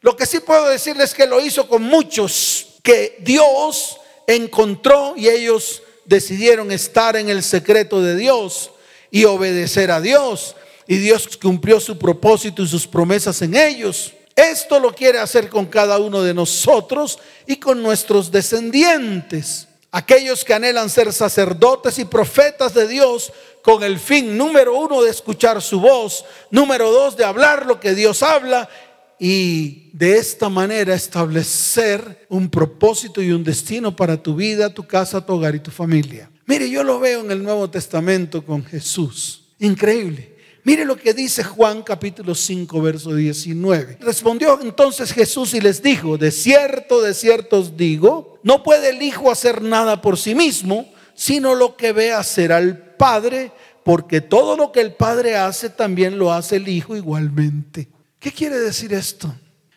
Lo 0.00 0.14
que 0.14 0.26
sí 0.26 0.40
puedo 0.40 0.68
decirles 0.68 1.10
es 1.10 1.14
que 1.14 1.26
lo 1.26 1.40
hizo 1.40 1.68
con 1.68 1.82
muchos, 1.82 2.78
que 2.82 3.16
Dios 3.20 3.98
encontró 4.26 5.14
y 5.16 5.28
ellos 5.28 5.82
decidieron 6.04 6.70
estar 6.70 7.16
en 7.16 7.28
el 7.28 7.42
secreto 7.42 8.00
de 8.00 8.16
Dios 8.16 8.70
y 9.10 9.24
obedecer 9.24 9.90
a 9.90 10.00
Dios. 10.00 10.56
Y 10.86 10.96
Dios 10.96 11.36
cumplió 11.40 11.80
su 11.80 11.98
propósito 11.98 12.62
y 12.62 12.68
sus 12.68 12.86
promesas 12.86 13.40
en 13.42 13.54
ellos. 13.54 14.12
Esto 14.36 14.80
lo 14.80 14.94
quiere 14.94 15.18
hacer 15.18 15.48
con 15.48 15.66
cada 15.66 15.98
uno 15.98 16.22
de 16.22 16.34
nosotros 16.34 17.18
y 17.46 17.56
con 17.56 17.82
nuestros 17.82 18.30
descendientes. 18.30 19.68
Aquellos 19.92 20.44
que 20.44 20.52
anhelan 20.52 20.90
ser 20.90 21.12
sacerdotes 21.12 22.00
y 22.00 22.04
profetas 22.04 22.74
de 22.74 22.88
Dios 22.88 23.32
con 23.62 23.84
el 23.84 24.00
fin, 24.00 24.36
número 24.36 24.76
uno, 24.76 25.02
de 25.02 25.10
escuchar 25.10 25.62
su 25.62 25.80
voz, 25.80 26.24
número 26.50 26.90
dos, 26.90 27.16
de 27.16 27.24
hablar 27.24 27.64
lo 27.64 27.78
que 27.78 27.94
Dios 27.94 28.22
habla 28.22 28.68
y 29.26 29.88
de 29.94 30.18
esta 30.18 30.50
manera 30.50 30.94
establecer 30.94 32.26
un 32.28 32.50
propósito 32.50 33.22
y 33.22 33.32
un 33.32 33.42
destino 33.42 33.96
para 33.96 34.22
tu 34.22 34.36
vida, 34.36 34.68
tu 34.68 34.86
casa, 34.86 35.24
tu 35.24 35.32
hogar 35.32 35.54
y 35.54 35.60
tu 35.60 35.70
familia. 35.70 36.30
Mire, 36.44 36.68
yo 36.68 36.84
lo 36.84 37.00
veo 37.00 37.22
en 37.22 37.30
el 37.30 37.42
Nuevo 37.42 37.70
Testamento 37.70 38.44
con 38.44 38.62
Jesús. 38.62 39.46
Increíble. 39.60 40.36
Mire 40.62 40.84
lo 40.84 40.96
que 40.96 41.14
dice 41.14 41.42
Juan 41.42 41.82
capítulo 41.82 42.34
5, 42.34 42.82
verso 42.82 43.14
19. 43.14 43.96
Respondió 44.02 44.60
entonces 44.60 45.10
Jesús 45.10 45.54
y 45.54 45.62
les 45.62 45.82
dijo, 45.82 46.18
de 46.18 46.30
cierto, 46.30 47.00
de 47.00 47.14
cierto 47.14 47.60
os 47.60 47.78
digo, 47.78 48.38
no 48.42 48.62
puede 48.62 48.90
el 48.90 49.00
Hijo 49.00 49.30
hacer 49.30 49.62
nada 49.62 50.02
por 50.02 50.18
sí 50.18 50.34
mismo, 50.34 50.92
sino 51.14 51.54
lo 51.54 51.76
que 51.78 51.92
ve 51.92 52.12
hacer 52.12 52.52
al 52.52 52.76
Padre, 52.98 53.52
porque 53.84 54.20
todo 54.20 54.54
lo 54.54 54.70
que 54.70 54.82
el 54.82 54.92
Padre 54.92 55.36
hace 55.36 55.70
también 55.70 56.18
lo 56.18 56.30
hace 56.30 56.56
el 56.56 56.68
Hijo 56.68 56.94
igualmente. 56.94 57.88
¿Qué 58.24 58.32
quiere 58.32 58.58
decir 58.58 58.94
esto? 58.94 59.34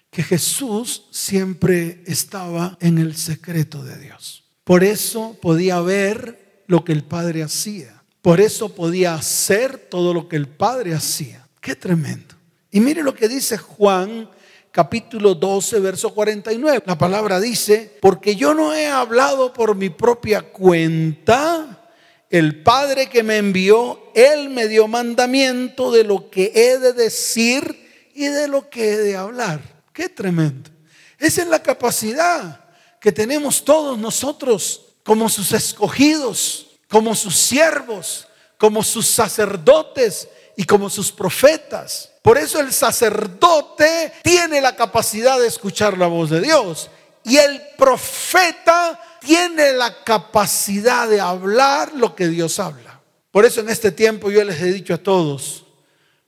Que 0.09 0.23
Jesús 0.23 1.03
siempre 1.11 2.01
estaba 2.07 2.77
en 2.79 2.97
el 2.97 3.17
secreto 3.17 3.83
de 3.83 3.97
Dios. 3.97 4.45
Por 4.63 4.85
eso 4.85 5.37
podía 5.41 5.81
ver 5.81 6.63
lo 6.65 6.85
que 6.85 6.93
el 6.93 7.03
Padre 7.03 7.43
hacía. 7.43 8.01
Por 8.21 8.39
eso 8.39 8.73
podía 8.73 9.15
hacer 9.15 9.77
todo 9.77 10.13
lo 10.13 10.29
que 10.29 10.37
el 10.37 10.47
Padre 10.47 10.93
hacía. 10.93 11.45
Qué 11.59 11.75
tremendo. 11.75 12.35
Y 12.71 12.79
mire 12.79 13.03
lo 13.03 13.13
que 13.13 13.27
dice 13.27 13.57
Juan 13.57 14.29
capítulo 14.71 15.35
12, 15.35 15.81
verso 15.81 16.13
49. 16.13 16.83
La 16.85 16.97
palabra 16.97 17.41
dice, 17.41 17.97
porque 17.99 18.37
yo 18.37 18.53
no 18.53 18.73
he 18.73 18.87
hablado 18.87 19.51
por 19.51 19.75
mi 19.75 19.89
propia 19.89 20.53
cuenta, 20.53 21.89
el 22.29 22.63
Padre 22.63 23.09
que 23.09 23.23
me 23.23 23.39
envió, 23.39 24.09
Él 24.15 24.47
me 24.51 24.69
dio 24.69 24.87
mandamiento 24.87 25.91
de 25.91 26.05
lo 26.05 26.29
que 26.29 26.53
he 26.55 26.79
de 26.79 26.93
decir 26.93 27.86
y 28.17 28.25
de 28.29 28.47
lo 28.47 28.67
que 28.67 28.93
he 28.93 28.97
de 28.97 29.15
hablar. 29.15 29.61
Qué 29.93 30.09
tremendo. 30.09 30.71
Esa 31.19 31.43
es 31.43 31.47
la 31.47 31.61
capacidad 31.61 32.65
que 32.99 33.11
tenemos 33.11 33.63
todos 33.63 33.95
nosotros 33.95 34.81
como 35.03 35.29
sus 35.29 35.51
escogidos, 35.51 36.65
como 36.89 37.13
sus 37.13 37.37
siervos, 37.37 38.27
como 38.57 38.83
sus 38.83 39.05
sacerdotes 39.05 40.27
y 40.55 40.63
como 40.63 40.89
sus 40.89 41.11
profetas. 41.11 42.09
Por 42.23 42.39
eso 42.39 42.59
el 42.59 42.73
sacerdote 42.73 44.11
tiene 44.23 44.61
la 44.61 44.75
capacidad 44.75 45.39
de 45.39 45.45
escuchar 45.45 45.95
la 45.95 46.07
voz 46.07 46.31
de 46.31 46.41
Dios 46.41 46.89
y 47.23 47.37
el 47.37 47.61
profeta 47.77 48.99
tiene 49.21 49.73
la 49.73 50.03
capacidad 50.03 51.07
de 51.07 51.21
hablar 51.21 51.93
lo 51.93 52.15
que 52.15 52.27
Dios 52.29 52.59
habla. 52.59 52.99
Por 53.29 53.45
eso 53.45 53.61
en 53.61 53.69
este 53.69 53.91
tiempo 53.91 54.31
yo 54.31 54.43
les 54.43 54.59
he 54.59 54.73
dicho 54.73 54.95
a 54.95 54.97
todos, 54.97 55.65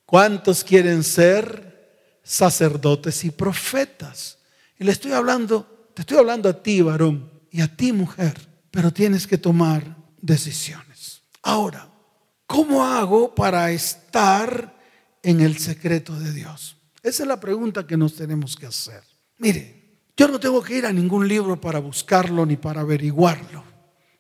¿cuántos 0.06 0.64
quieren 0.64 1.04
ser 1.04 1.69
sacerdotes 2.30 3.26
y 3.26 3.32
profetas? 3.32 4.38
Y 4.78 4.84
le 4.84 4.92
estoy 4.92 5.14
hablando, 5.14 5.90
te 5.96 6.04
estoy 6.04 6.18
hablando 6.18 6.48
a 6.48 6.62
ti, 6.62 6.82
varón, 6.82 7.30
y 7.52 7.62
a 7.62 7.76
ti, 7.76 7.92
mujer, 7.92 8.36
pero 8.70 8.94
tienes 8.94 9.26
que 9.26 9.40
tomar 9.40 9.98
decisiones. 10.22 11.24
Ahora, 11.42 11.90
¿cómo 12.46 12.86
hago 12.86 13.34
para 13.34 13.72
estar 13.72 14.78
en 15.24 15.42
el 15.42 15.58
secreto 15.58 16.18
de 16.20 16.32
Dios? 16.32 16.78
Esa 17.02 17.24
es 17.24 17.28
la 17.28 17.40
pregunta 17.40 17.88
que 17.88 17.98
nos 17.98 18.16
tenemos 18.16 18.56
que 18.56 18.68
hacer. 18.68 19.02
Mire, 19.40 19.98
yo 20.16 20.28
no 20.28 20.40
tengo 20.40 20.62
que 20.62 20.78
ir 20.78 20.86
a 20.86 20.94
ningún 20.94 21.28
libro 21.28 21.60
para 21.60 21.80
buscarlo 21.80 22.46
ni 22.46 22.58
para 22.58 22.82
averiguarlo. 22.82 23.64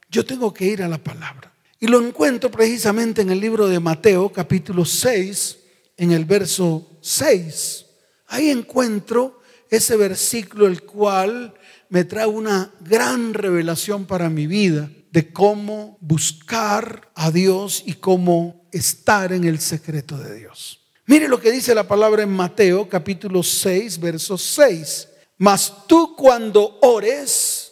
Yo 0.09 0.25
tengo 0.25 0.51
que 0.51 0.65
ir 0.65 0.81
a 0.81 0.87
la 0.87 0.97
palabra. 0.97 1.53
Y 1.79 1.87
lo 1.87 2.01
encuentro 2.01 2.49
precisamente 2.49 3.21
en 3.21 3.29
el 3.29 3.39
libro 3.39 3.67
de 3.67 3.79
Mateo, 3.79 4.31
capítulo 4.31 4.83
6, 4.83 5.57
en 5.97 6.11
el 6.11 6.25
verso 6.25 6.97
6. 7.01 7.85
Ahí 8.29 8.49
encuentro 8.49 9.41
ese 9.69 9.97
versículo 9.97 10.67
el 10.67 10.83
cual 10.83 11.53
me 11.89 12.03
trae 12.03 12.27
una 12.27 12.71
gran 12.79 13.33
revelación 13.33 14.05
para 14.05 14.29
mi 14.29 14.47
vida 14.47 14.89
de 15.11 15.33
cómo 15.33 15.97
buscar 15.99 17.09
a 17.15 17.31
Dios 17.31 17.83
y 17.85 17.95
cómo 17.95 18.67
estar 18.71 19.33
en 19.33 19.43
el 19.43 19.59
secreto 19.59 20.17
de 20.17 20.37
Dios. 20.37 20.79
Mire 21.07 21.27
lo 21.27 21.41
que 21.41 21.51
dice 21.51 21.73
la 21.73 21.87
palabra 21.87 22.21
en 22.21 22.29
Mateo 22.29 22.87
capítulo 22.87 23.41
6, 23.41 23.99
verso 23.99 24.37
6. 24.37 25.07
Mas 25.39 25.87
tú 25.87 26.15
cuando 26.15 26.77
ores, 26.81 27.71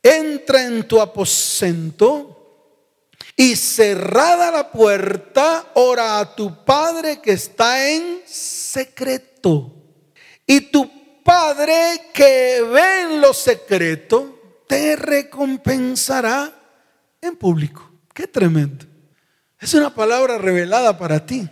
entra 0.00 0.64
en 0.64 0.86
tu 0.86 1.00
aposento 1.00 2.38
y 3.36 3.56
cerrada 3.56 4.52
la 4.52 4.70
puerta, 4.70 5.72
ora 5.74 6.20
a 6.20 6.36
tu 6.36 6.64
Padre 6.64 7.20
que 7.20 7.32
está 7.32 7.90
en 7.90 8.20
secreto. 8.26 9.77
Y 10.48 10.62
tu 10.62 10.90
Padre 11.22 12.08
que 12.14 12.62
ve 12.62 13.02
en 13.02 13.20
lo 13.20 13.34
secreto, 13.34 14.64
te 14.66 14.96
recompensará 14.96 16.50
en 17.20 17.36
público. 17.36 17.86
Qué 18.14 18.26
tremendo. 18.26 18.86
Es 19.60 19.74
una 19.74 19.94
palabra 19.94 20.38
revelada 20.38 20.96
para 20.96 21.26
ti. 21.26 21.46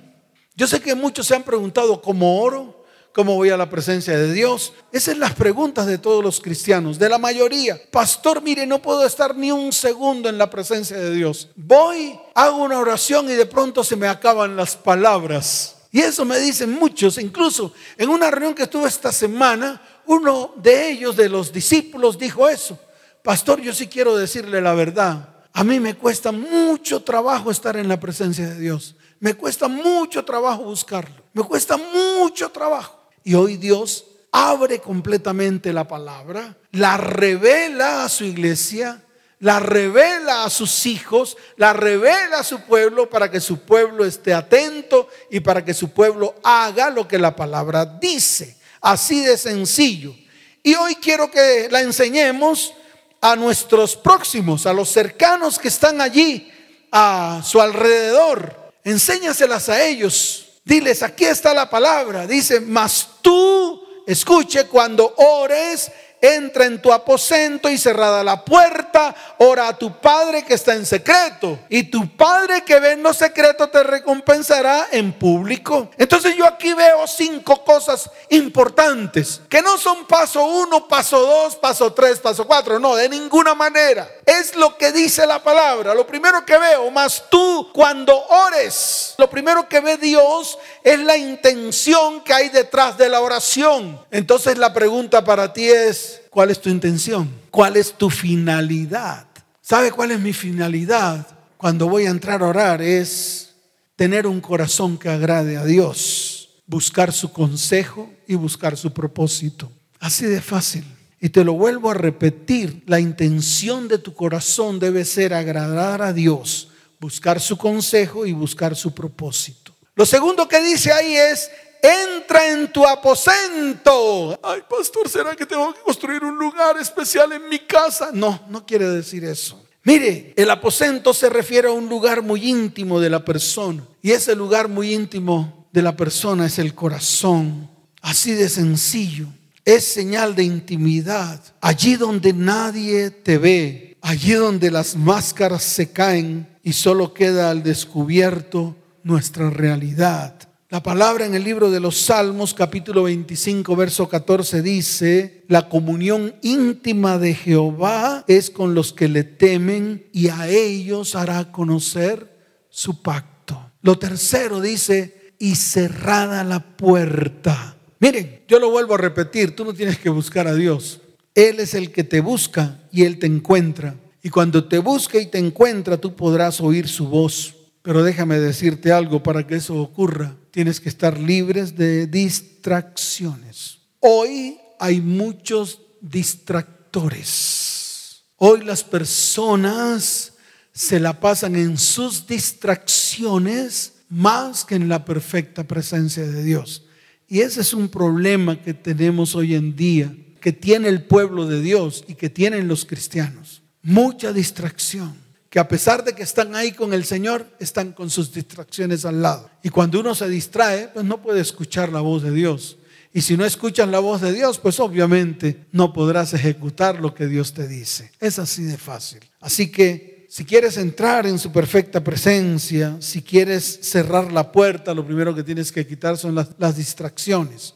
Yo 0.54 0.66
sé 0.66 0.80
que 0.80 0.94
muchos 0.94 1.26
se 1.26 1.35
han 1.35 1.42
preguntado 1.42 2.00
cómo 2.00 2.40
oro, 2.40 2.87
cómo 3.12 3.35
voy 3.35 3.50
a 3.50 3.59
la 3.59 3.68
presencia 3.68 4.16
de 4.16 4.32
Dios. 4.32 4.72
Esas 4.92 5.12
son 5.12 5.20
las 5.20 5.35
preguntas 5.35 5.85
de 5.85 5.98
todos 5.98 6.24
los 6.24 6.40
cristianos, 6.40 6.98
de 6.98 7.11
la 7.11 7.18
mayoría. 7.18 7.78
Pastor, 7.90 8.40
mire, 8.40 8.66
no 8.66 8.80
puedo 8.80 9.04
estar 9.04 9.37
ni 9.37 9.52
un 9.52 9.74
segundo 9.74 10.30
en 10.30 10.38
la 10.38 10.48
presencia 10.48 10.96
de 10.96 11.12
Dios. 11.12 11.50
Voy, 11.54 12.18
hago 12.35 12.64
una 12.64 12.78
oración 12.78 13.30
y 13.30 13.35
de 13.35 13.44
pronto 13.44 13.85
se 13.85 13.96
me 13.96 14.09
acaban 14.09 14.56
las 14.56 14.74
palabras. 14.74 15.75
Y 15.96 16.02
eso 16.02 16.26
me 16.26 16.38
dicen 16.38 16.72
muchos, 16.72 17.16
incluso 17.16 17.72
en 17.96 18.11
una 18.11 18.30
reunión 18.30 18.54
que 18.54 18.64
estuve 18.64 18.87
esta 18.87 19.11
semana, 19.11 19.80
uno 20.04 20.52
de 20.59 20.90
ellos, 20.90 21.16
de 21.16 21.26
los 21.26 21.50
discípulos, 21.50 22.18
dijo 22.18 22.46
eso. 22.50 22.78
Pastor, 23.22 23.62
yo 23.62 23.72
sí 23.72 23.87
quiero 23.87 24.14
decirle 24.14 24.61
la 24.61 24.74
verdad. 24.74 25.37
A 25.54 25.64
mí 25.64 25.80
me 25.80 25.94
cuesta 25.94 26.32
mucho 26.32 27.02
trabajo 27.02 27.50
estar 27.50 27.78
en 27.78 27.88
la 27.88 27.98
presencia 27.98 28.46
de 28.46 28.61
Dios. 28.61 28.94
Me 29.20 29.32
cuesta 29.32 29.68
mucho 29.68 30.22
trabajo 30.22 30.64
buscarlo. 30.64 31.16
Me 31.32 31.42
cuesta 31.42 31.78
mucho 31.78 32.50
trabajo. 32.50 33.09
Y 33.24 33.32
hoy 33.32 33.56
Dios 33.56 34.04
abre 34.30 34.80
completamente 34.80 35.72
la 35.72 35.88
palabra, 35.88 36.59
la 36.72 36.98
revela 36.98 38.04
a 38.04 38.11
su 38.11 38.24
iglesia 38.24 39.02
la 39.40 39.61
revela 39.61 40.44
a 40.44 40.51
sus 40.51 40.87
hijos, 40.87 41.37
la 41.57 41.72
revela 41.72 42.38
a 42.38 42.44
su 42.44 42.61
pueblo 42.61 43.11
para 43.11 43.31
que 43.31 43.40
su 43.40 43.61
pueblo 43.61 44.05
esté 44.05 44.33
atento 44.33 45.09
y 45.31 45.40
para 45.40 45.64
que 45.64 45.75
su 45.75 45.90
pueblo 45.90 46.35
haga 46.42 46.90
lo 46.90 47.07
que 47.07 47.18
la 47.18 47.37
palabra 47.37 47.85
dice. 47.85 48.57
Así 48.81 49.20
de 49.20 49.37
sencillo. 49.37 50.14
Y 50.62 50.75
hoy 50.75 50.96
quiero 50.96 51.31
que 51.31 51.68
la 51.70 51.81
enseñemos 51.81 52.72
a 53.20 53.37
nuestros 53.37 53.96
próximos, 53.96 54.66
a 54.66 54.72
los 54.72 54.88
cercanos 54.88 55.59
que 55.59 55.68
están 55.68 56.01
allí 56.01 56.51
a 56.90 57.42
su 57.44 57.61
alrededor. 57.61 58.72
Enséñaselas 58.85 59.68
a 59.68 59.85
ellos. 59.85 60.61
Diles, 60.64 61.03
aquí 61.03 61.25
está 61.25 61.53
la 61.53 61.68
palabra. 61.68 62.27
Dice, 62.27 62.61
mas 62.61 63.09
tú 63.20 63.83
escuche 64.07 64.66
cuando 64.66 65.14
ores 65.16 65.90
entra 66.34 66.66
en 66.66 66.80
tu 66.80 66.92
aposento 66.92 67.68
y 67.68 67.78
cerrada 67.78 68.24
la 68.24 68.44
puerta, 68.44 69.14
ora 69.38 69.68
a 69.68 69.78
tu 69.78 70.00
Padre 70.00 70.44
que 70.44 70.54
está 70.54 70.74
en 70.74 70.86
secreto. 70.86 71.58
Y 71.68 71.84
tu 71.84 72.16
Padre 72.16 72.62
que 72.64 72.80
ve 72.80 72.92
en 72.92 73.02
lo 73.02 73.12
secreto 73.12 73.68
te 73.68 73.82
recompensará 73.82 74.88
en 74.90 75.12
público. 75.12 75.90
Entonces 75.96 76.36
yo 76.36 76.46
aquí 76.46 76.72
veo 76.74 77.06
cinco 77.06 77.64
cosas 77.64 78.10
importantes, 78.30 79.40
que 79.48 79.62
no 79.62 79.78
son 79.78 80.06
paso 80.06 80.44
uno, 80.44 80.88
paso 80.88 81.20
dos, 81.20 81.56
paso 81.56 81.92
tres, 81.92 82.18
paso 82.18 82.46
cuatro, 82.46 82.78
no, 82.78 82.96
de 82.96 83.08
ninguna 83.08 83.54
manera. 83.54 84.08
Es 84.24 84.56
lo 84.56 84.76
que 84.76 84.92
dice 84.92 85.26
la 85.26 85.42
palabra. 85.42 85.94
Lo 85.94 86.06
primero 86.06 86.44
que 86.44 86.58
veo, 86.58 86.90
más 86.90 87.24
tú 87.30 87.70
cuando 87.72 88.16
ores, 88.26 89.14
lo 89.18 89.28
primero 89.28 89.68
que 89.68 89.80
ve 89.80 89.96
Dios 89.96 90.58
es 90.87 91.01
la 91.01 91.18
intención 91.18 92.22
que 92.22 92.33
hay 92.33 92.49
detrás 92.49 92.96
de 92.96 93.09
la 93.09 93.20
oración. 93.20 93.99
Entonces 94.12 94.57
la 94.57 94.72
pregunta 94.72 95.25
para 95.25 95.53
ti 95.53 95.64
es, 95.64 96.22
¿Cuál 96.37 96.51
es 96.51 96.61
tu 96.61 96.68
intención? 96.68 97.31
¿Cuál 97.51 97.79
es 97.79 97.94
tu 97.94 98.11
finalidad? 98.11 99.27
¿Sabe 99.62 99.90
cuál 99.90 100.11
es 100.11 100.20
mi 100.20 100.35
finalidad 100.35 101.27
cuando 101.57 101.88
voy 101.88 102.05
a 102.05 102.11
entrar 102.11 102.42
a 102.42 102.46
orar? 102.49 102.83
Es 102.83 103.55
tener 103.96 104.27
un 104.27 104.42
corazón 104.42 104.99
que 104.99 105.09
agrade 105.09 105.57
a 105.57 105.64
Dios, 105.64 106.51
buscar 106.66 107.14
su 107.14 107.33
consejo 107.33 108.11
y 108.29 108.35
buscar 108.35 108.77
su 108.77 108.92
propósito. 108.92 109.72
Así 109.99 110.27
de 110.27 110.42
fácil. 110.42 110.85
Y 111.22 111.31
te 111.31 111.42
lo 111.42 111.55
vuelvo 111.55 111.90
a 111.90 111.94
repetir, 111.94 112.83
la 112.87 113.01
intención 113.01 113.88
de 113.88 113.96
tu 113.96 114.12
corazón 114.12 114.79
debe 114.79 115.07
ser 115.07 115.33
agradar 115.33 116.03
a 116.03 116.12
Dios, 116.12 116.68
buscar 117.01 117.40
su 117.40 117.57
consejo 117.57 118.27
y 118.27 118.33
buscar 118.33 118.77
su 118.77 118.92
propósito. 118.92 119.65
Lo 119.96 120.04
segundo 120.04 120.46
que 120.46 120.61
dice 120.61 120.92
ahí 120.92 121.16
es 121.16 121.50
entra 121.82 122.50
en 122.50 122.70
tu 122.70 122.87
aposento. 122.87 124.38
Ay, 124.42 124.61
pastor, 124.68 125.09
¿será 125.09 125.35
que 125.35 125.46
tengo 125.46 125.72
que 125.72 125.80
construir 125.80 126.22
un 126.22 126.37
lugar 126.37 126.76
especial 126.78 127.32
en 127.32 127.48
mi 127.48 127.61
casa? 127.61 128.11
No, 128.12 128.42
no 128.50 128.66
quiere 128.66 128.87
decir 128.88 129.24
eso. 129.24 129.62
Mire, 129.85 130.35
el 130.37 130.50
aposento 130.50 131.14
se 131.14 131.30
refiere 131.30 131.68
a 131.68 131.72
un 131.72 131.88
lugar 131.88 132.20
muy 132.20 132.46
íntimo 132.46 133.00
de 133.00 133.09
la 133.09 133.24
persona. 133.24 133.82
Y 134.02 134.11
ese 134.11 134.37
lugar 134.37 134.68
muy 134.68 134.92
íntimo 134.92 135.66
de 135.72 135.80
la 135.80 135.96
persona 135.96 136.44
es 136.44 136.59
el 136.59 136.74
corazón. 136.74 137.70
Así 138.02 138.32
de 138.32 138.50
sencillo. 138.50 139.26
Es 139.64 139.85
señal 139.85 140.35
de 140.35 140.44
intimidad. 140.44 141.40
Allí 141.61 141.96
donde 141.96 142.35
nadie 142.35 143.11
te 143.11 143.38
ve. 143.38 143.96
Allí 144.02 144.32
donde 144.32 144.70
las 144.70 144.94
máscaras 144.94 145.62
se 145.62 145.90
caen 145.90 146.46
y 146.62 146.74
solo 146.74 147.14
queda 147.14 147.50
al 147.50 147.62
descubierto 147.62 148.76
nuestra 149.07 149.51
realidad. 149.51 150.35
La 150.69 150.83
palabra 150.83 151.27
en 151.27 151.37
el 151.37 151.45
libro 151.45 151.71
de 151.71 151.79
los 151.79 151.97
Salmos, 151.97 152.53
capítulo 152.53 153.05
25, 153.05 153.77
verso 153.77 154.09
14, 154.09 154.62
dice, 154.62 155.45
la 155.47 155.69
comunión 155.69 156.35
íntima 156.42 157.16
de 157.16 157.35
Jehová 157.35 158.25
es 158.27 158.51
con 158.51 158.75
los 158.75 158.92
que 158.92 159.07
le 159.07 159.23
temen 159.23 160.09
y 160.12 160.29
a 160.29 160.49
ellos 160.49 161.14
hará 161.14 161.53
conocer 161.53 162.37
su 162.69 163.01
pacto. 163.01 163.71
Lo 163.81 163.97
tercero 163.97 164.61
dice, 164.61 165.35
y 165.38 165.55
cerrada 165.55 166.42
la 166.42 166.77
puerta. 166.77 167.77
Miren, 168.01 168.42
yo 168.49 168.59
lo 168.59 168.71
vuelvo 168.71 168.95
a 168.95 168.99
repetir, 168.99 169.55
tú 169.55 169.64
no 169.64 169.73
tienes 169.73 169.99
que 169.99 170.09
buscar 170.09 170.49
a 170.49 170.55
Dios. 170.55 171.01
Él 171.33 171.61
es 171.61 171.75
el 171.75 171.92
que 171.92 172.03
te 172.03 172.21
busca 172.21 172.81
y 172.90 173.05
Él 173.05 173.21
te 173.21 173.27
encuentra. 173.27 173.95
Y 174.21 174.31
cuando 174.31 174.64
te 174.64 174.81
busque 174.81 175.21
y 175.21 175.27
te 175.27 175.38
encuentra, 175.38 175.97
tú 175.97 176.16
podrás 176.16 176.61
oír 176.61 176.88
su 176.88 177.07
voz. 177.07 177.55
Pero 177.87 178.03
déjame 178.03 178.38
decirte 178.40 178.90
algo, 178.90 179.22
para 179.22 179.46
que 179.46 179.55
eso 179.55 179.77
ocurra, 179.77 180.35
tienes 180.51 180.81
que 180.81 180.88
estar 180.88 181.20
libres 181.20 181.77
de 181.77 182.09
distracciones. 182.09 183.79
Hoy 184.01 184.59
hay 184.81 185.01
muchos 185.01 185.83
distractores. 186.01 188.25
Hoy 188.38 188.64
las 188.64 188.83
personas 188.83 190.33
se 190.72 190.99
la 190.99 191.20
pasan 191.20 191.55
en 191.55 191.79
sus 191.79 192.27
distracciones 192.27 193.92
más 194.09 194.64
que 194.64 194.75
en 194.75 194.88
la 194.88 195.05
perfecta 195.05 195.62
presencia 195.62 196.27
de 196.27 196.42
Dios. 196.42 196.87
Y 197.29 197.42
ese 197.42 197.61
es 197.61 197.72
un 197.72 197.88
problema 197.88 198.61
que 198.61 198.75
tenemos 198.75 199.37
hoy 199.37 199.55
en 199.55 199.77
día, 199.77 200.12
que 200.40 200.53
tiene 200.53 200.88
el 200.88 201.05
pueblo 201.05 201.46
de 201.46 201.61
Dios 201.61 202.03
y 202.09 202.14
que 202.14 202.31
tienen 202.31 202.66
los 202.66 202.85
cristianos. 202.85 203.62
Mucha 203.81 204.33
distracción 204.33 205.25
que 205.57 205.61
a 205.61 205.69
pesar 205.69 206.05
de 206.05 206.12
que 206.12 206.23
están 206.23 206.55
ahí 206.55 206.73
con 206.73 206.92
el 206.92 207.07
Señor, 207.07 207.47
están 207.59 207.92
con 207.92 208.11
sus 208.11 208.31
distracciones 208.31 209.07
al 209.07 209.23
lado. 209.23 209.49
Y 209.62 209.71
cuando 209.71 210.01
uno 210.01 210.14
se 210.14 210.29
distrae, 210.29 210.88
pues 210.88 211.03
no 211.07 211.23
puede 211.23 211.40
escuchar 211.40 211.90
la 211.90 212.03
voz 212.03 212.23
de 212.23 212.31
Dios. 212.31 212.77
Y 213.14 213.23
si 213.23 213.38
no 213.38 213.45
escuchas 213.47 213.88
la 213.88 214.01
voz 214.01 214.21
de 214.21 214.35
Dios, 214.35 214.59
pues 214.59 214.79
obviamente 214.81 215.64
no 215.73 215.95
podrás 215.95 216.35
ejecutar 216.35 217.01
lo 217.01 217.14
que 217.14 217.27
Dios 217.27 217.55
te 217.55 217.66
dice. 217.66 218.12
Es 218.21 218.38
así 218.38 218.64
de 218.64 218.77
fácil. 218.77 219.21
Así 219.40 219.73
que 219.73 220.27
si 220.29 220.45
quieres 220.45 220.77
entrar 220.77 221.27
en 221.27 221.38
su 221.38 221.51
perfecta 221.51 222.05
presencia, 222.05 222.99
si 223.01 223.23
quieres 223.23 223.79
cerrar 223.81 224.31
la 224.33 224.53
puerta, 224.53 224.92
lo 224.92 225.07
primero 225.07 225.35
que 225.35 225.42
tienes 225.42 225.73
que 225.73 225.87
quitar 225.87 226.19
son 226.19 226.35
las, 226.35 226.49
las 226.59 226.77
distracciones 226.77 227.73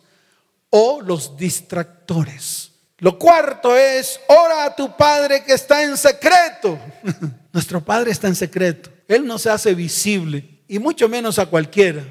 o 0.69 1.01
los 1.01 1.35
distractores. 1.35 2.73
Lo 2.99 3.19
cuarto 3.19 3.75
es, 3.75 4.21
ora 4.29 4.67
a 4.67 4.77
tu 4.77 4.95
Padre 4.95 5.43
que 5.43 5.55
está 5.55 5.83
en 5.83 5.97
secreto. 5.97 6.79
Nuestro 7.53 7.85
Padre 7.85 8.11
está 8.11 8.29
en 8.29 8.37
secreto. 8.37 8.91
Él 9.09 9.27
no 9.27 9.39
se 9.39 9.51
hace 9.51 9.75
visible 9.75 10.63
y 10.69 10.79
mucho 10.79 11.09
menos 11.09 11.39
a 11.39 11.47
cualquiera. 11.47 12.05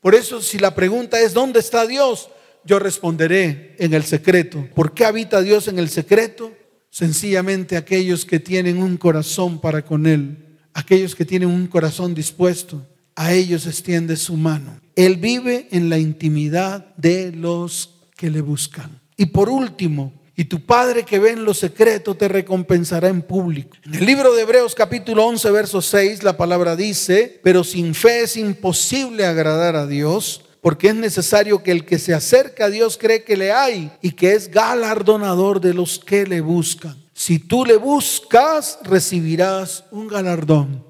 Por 0.00 0.14
eso 0.14 0.40
si 0.40 0.58
la 0.58 0.74
pregunta 0.74 1.20
es, 1.20 1.34
¿dónde 1.34 1.60
está 1.60 1.86
Dios? 1.86 2.28
Yo 2.64 2.78
responderé 2.78 3.74
en 3.78 3.94
el 3.94 4.04
secreto. 4.04 4.68
¿Por 4.74 4.94
qué 4.94 5.04
habita 5.04 5.42
Dios 5.42 5.68
en 5.68 5.78
el 5.78 5.88
secreto? 5.88 6.52
Sencillamente 6.90 7.76
aquellos 7.76 8.24
que 8.24 8.38
tienen 8.38 8.78
un 8.78 8.96
corazón 8.96 9.60
para 9.60 9.84
con 9.84 10.06
Él, 10.06 10.58
aquellos 10.72 11.14
que 11.14 11.24
tienen 11.24 11.48
un 11.48 11.66
corazón 11.66 12.14
dispuesto, 12.14 12.86
a 13.16 13.32
ellos 13.32 13.66
extiende 13.66 14.16
su 14.16 14.36
mano. 14.36 14.80
Él 14.94 15.16
vive 15.16 15.68
en 15.72 15.88
la 15.88 15.98
intimidad 15.98 16.94
de 16.96 17.32
los 17.32 18.02
que 18.16 18.30
le 18.30 18.40
buscan. 18.40 19.00
Y 19.16 19.26
por 19.26 19.48
último, 19.48 20.12
y 20.36 20.46
tu 20.46 20.64
Padre 20.64 21.04
que 21.04 21.18
ve 21.18 21.30
en 21.30 21.44
lo 21.44 21.54
secreto 21.54 22.16
te 22.16 22.28
recompensará 22.28 23.08
en 23.08 23.22
público. 23.22 23.76
En 23.84 23.94
el 23.94 24.04
libro 24.04 24.34
de 24.34 24.42
Hebreos 24.42 24.74
capítulo 24.74 25.24
11, 25.26 25.50
verso 25.50 25.80
6, 25.80 26.22
la 26.24 26.36
palabra 26.36 26.74
dice, 26.74 27.40
pero 27.42 27.62
sin 27.62 27.94
fe 27.94 28.22
es 28.22 28.36
imposible 28.36 29.26
agradar 29.26 29.76
a 29.76 29.86
Dios, 29.86 30.44
porque 30.60 30.88
es 30.88 30.94
necesario 30.94 31.62
que 31.62 31.70
el 31.70 31.84
que 31.84 31.98
se 31.98 32.14
acerca 32.14 32.64
a 32.64 32.70
Dios 32.70 32.98
cree 32.98 33.22
que 33.22 33.36
le 33.36 33.52
hay 33.52 33.92
y 34.02 34.12
que 34.12 34.32
es 34.32 34.50
galardonador 34.50 35.60
de 35.60 35.74
los 35.74 35.98
que 35.98 36.26
le 36.26 36.40
buscan. 36.40 36.96
Si 37.12 37.38
tú 37.38 37.64
le 37.64 37.76
buscas, 37.76 38.78
recibirás 38.82 39.84
un 39.92 40.08
galardón, 40.08 40.84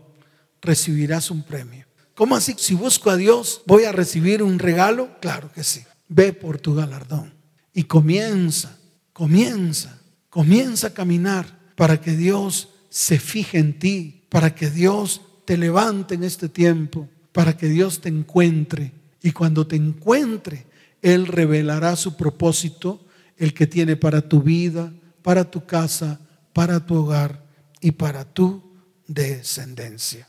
recibirás 0.63 1.31
un 1.31 1.43
premio. 1.43 1.85
¿Cómo 2.15 2.37
así? 2.37 2.55
Si 2.57 2.75
busco 2.75 3.11
a 3.11 3.17
Dios, 3.17 3.63
¿voy 3.67 3.85
a 3.85 3.93
recibir 3.93 4.43
un 4.43 4.59
regalo? 4.59 5.11
Claro 5.21 5.51
que 5.53 5.65
sí. 5.65 5.85
Ve 6.09 6.33
por 6.33 6.59
tu 6.59 6.75
galardón 6.75 7.35
y 7.75 7.85
comienza 7.85 8.79
Comienza, 9.15 9.97
comienza 10.29 10.89
a 10.89 10.93
caminar 10.93 11.47
para 11.77 12.01
que 12.01 12.17
Dios 12.17 12.71
se 12.91 13.21
fije 13.21 13.59
en 13.59 13.79
ti, 13.79 14.25
para 14.29 14.57
que 14.57 14.71
Dios 14.71 15.21
te 15.45 15.57
levante 15.57 16.17
en 16.17 16.25
este 16.25 16.49
tiempo, 16.49 17.09
para 17.31 17.57
que 17.57 17.69
Dios 17.69 18.01
te 18.01 18.09
encuentre. 18.09 18.93
Y 19.23 19.31
cuando 19.31 19.69
te 19.69 19.77
encuentre, 19.77 20.67
Él 21.01 21.29
revelará 21.29 21.95
su 21.95 22.17
propósito, 22.17 23.07
el 23.37 23.55
que 23.55 23.69
tiene 23.69 23.95
para 23.95 24.21
tu 24.21 24.43
vida, 24.43 24.93
para 25.23 25.49
tu 25.49 25.65
casa, 25.65 26.21
para 26.53 26.85
tu 26.85 26.97
hogar 26.97 27.41
y 27.81 27.93
para 27.93 28.25
tu 28.25 28.65
descendencia. 29.07 30.29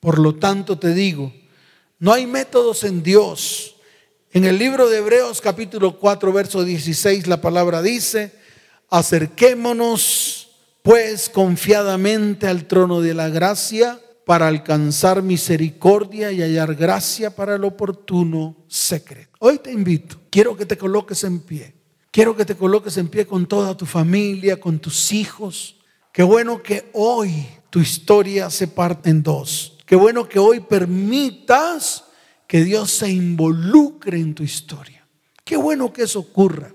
Por 0.00 0.18
lo 0.18 0.36
tanto 0.36 0.78
te 0.78 0.94
digo, 0.94 1.34
no 1.98 2.14
hay 2.14 2.26
métodos 2.26 2.82
en 2.82 3.02
Dios 3.02 3.75
en 4.36 4.44
el 4.44 4.58
libro 4.58 4.90
de 4.90 4.98
Hebreos 4.98 5.40
capítulo 5.40 5.98
4, 5.98 6.30
verso 6.30 6.62
16, 6.62 7.26
la 7.26 7.40
palabra 7.40 7.80
dice, 7.80 8.34
acerquémonos 8.90 10.50
pues 10.82 11.30
confiadamente 11.30 12.46
al 12.46 12.66
trono 12.66 13.00
de 13.00 13.14
la 13.14 13.30
gracia 13.30 13.98
para 14.26 14.48
alcanzar 14.48 15.22
misericordia 15.22 16.32
y 16.32 16.42
hallar 16.42 16.74
gracia 16.74 17.34
para 17.34 17.54
el 17.54 17.64
oportuno 17.64 18.66
secreto. 18.68 19.30
Hoy 19.38 19.56
te 19.56 19.72
invito, 19.72 20.18
quiero 20.28 20.54
que 20.54 20.66
te 20.66 20.76
coloques 20.76 21.24
en 21.24 21.40
pie. 21.40 21.74
Quiero 22.10 22.36
que 22.36 22.44
te 22.44 22.56
coloques 22.56 22.98
en 22.98 23.08
pie 23.08 23.26
con 23.26 23.46
toda 23.46 23.74
tu 23.74 23.86
familia, 23.86 24.60
con 24.60 24.78
tus 24.80 25.12
hijos. 25.12 25.76
Qué 26.12 26.22
bueno 26.22 26.62
que 26.62 26.90
hoy 26.92 27.46
tu 27.70 27.80
historia 27.80 28.50
se 28.50 28.68
parte 28.68 29.08
en 29.08 29.22
dos. 29.22 29.78
Qué 29.86 29.96
bueno 29.96 30.28
que 30.28 30.38
hoy 30.38 30.60
permitas 30.60 32.04
que 32.46 32.64
Dios 32.64 32.90
se 32.90 33.10
involucre 33.10 34.18
en 34.18 34.34
tu 34.34 34.42
historia. 34.42 35.06
Qué 35.44 35.56
bueno 35.56 35.92
que 35.92 36.02
eso 36.02 36.20
ocurra. 36.20 36.72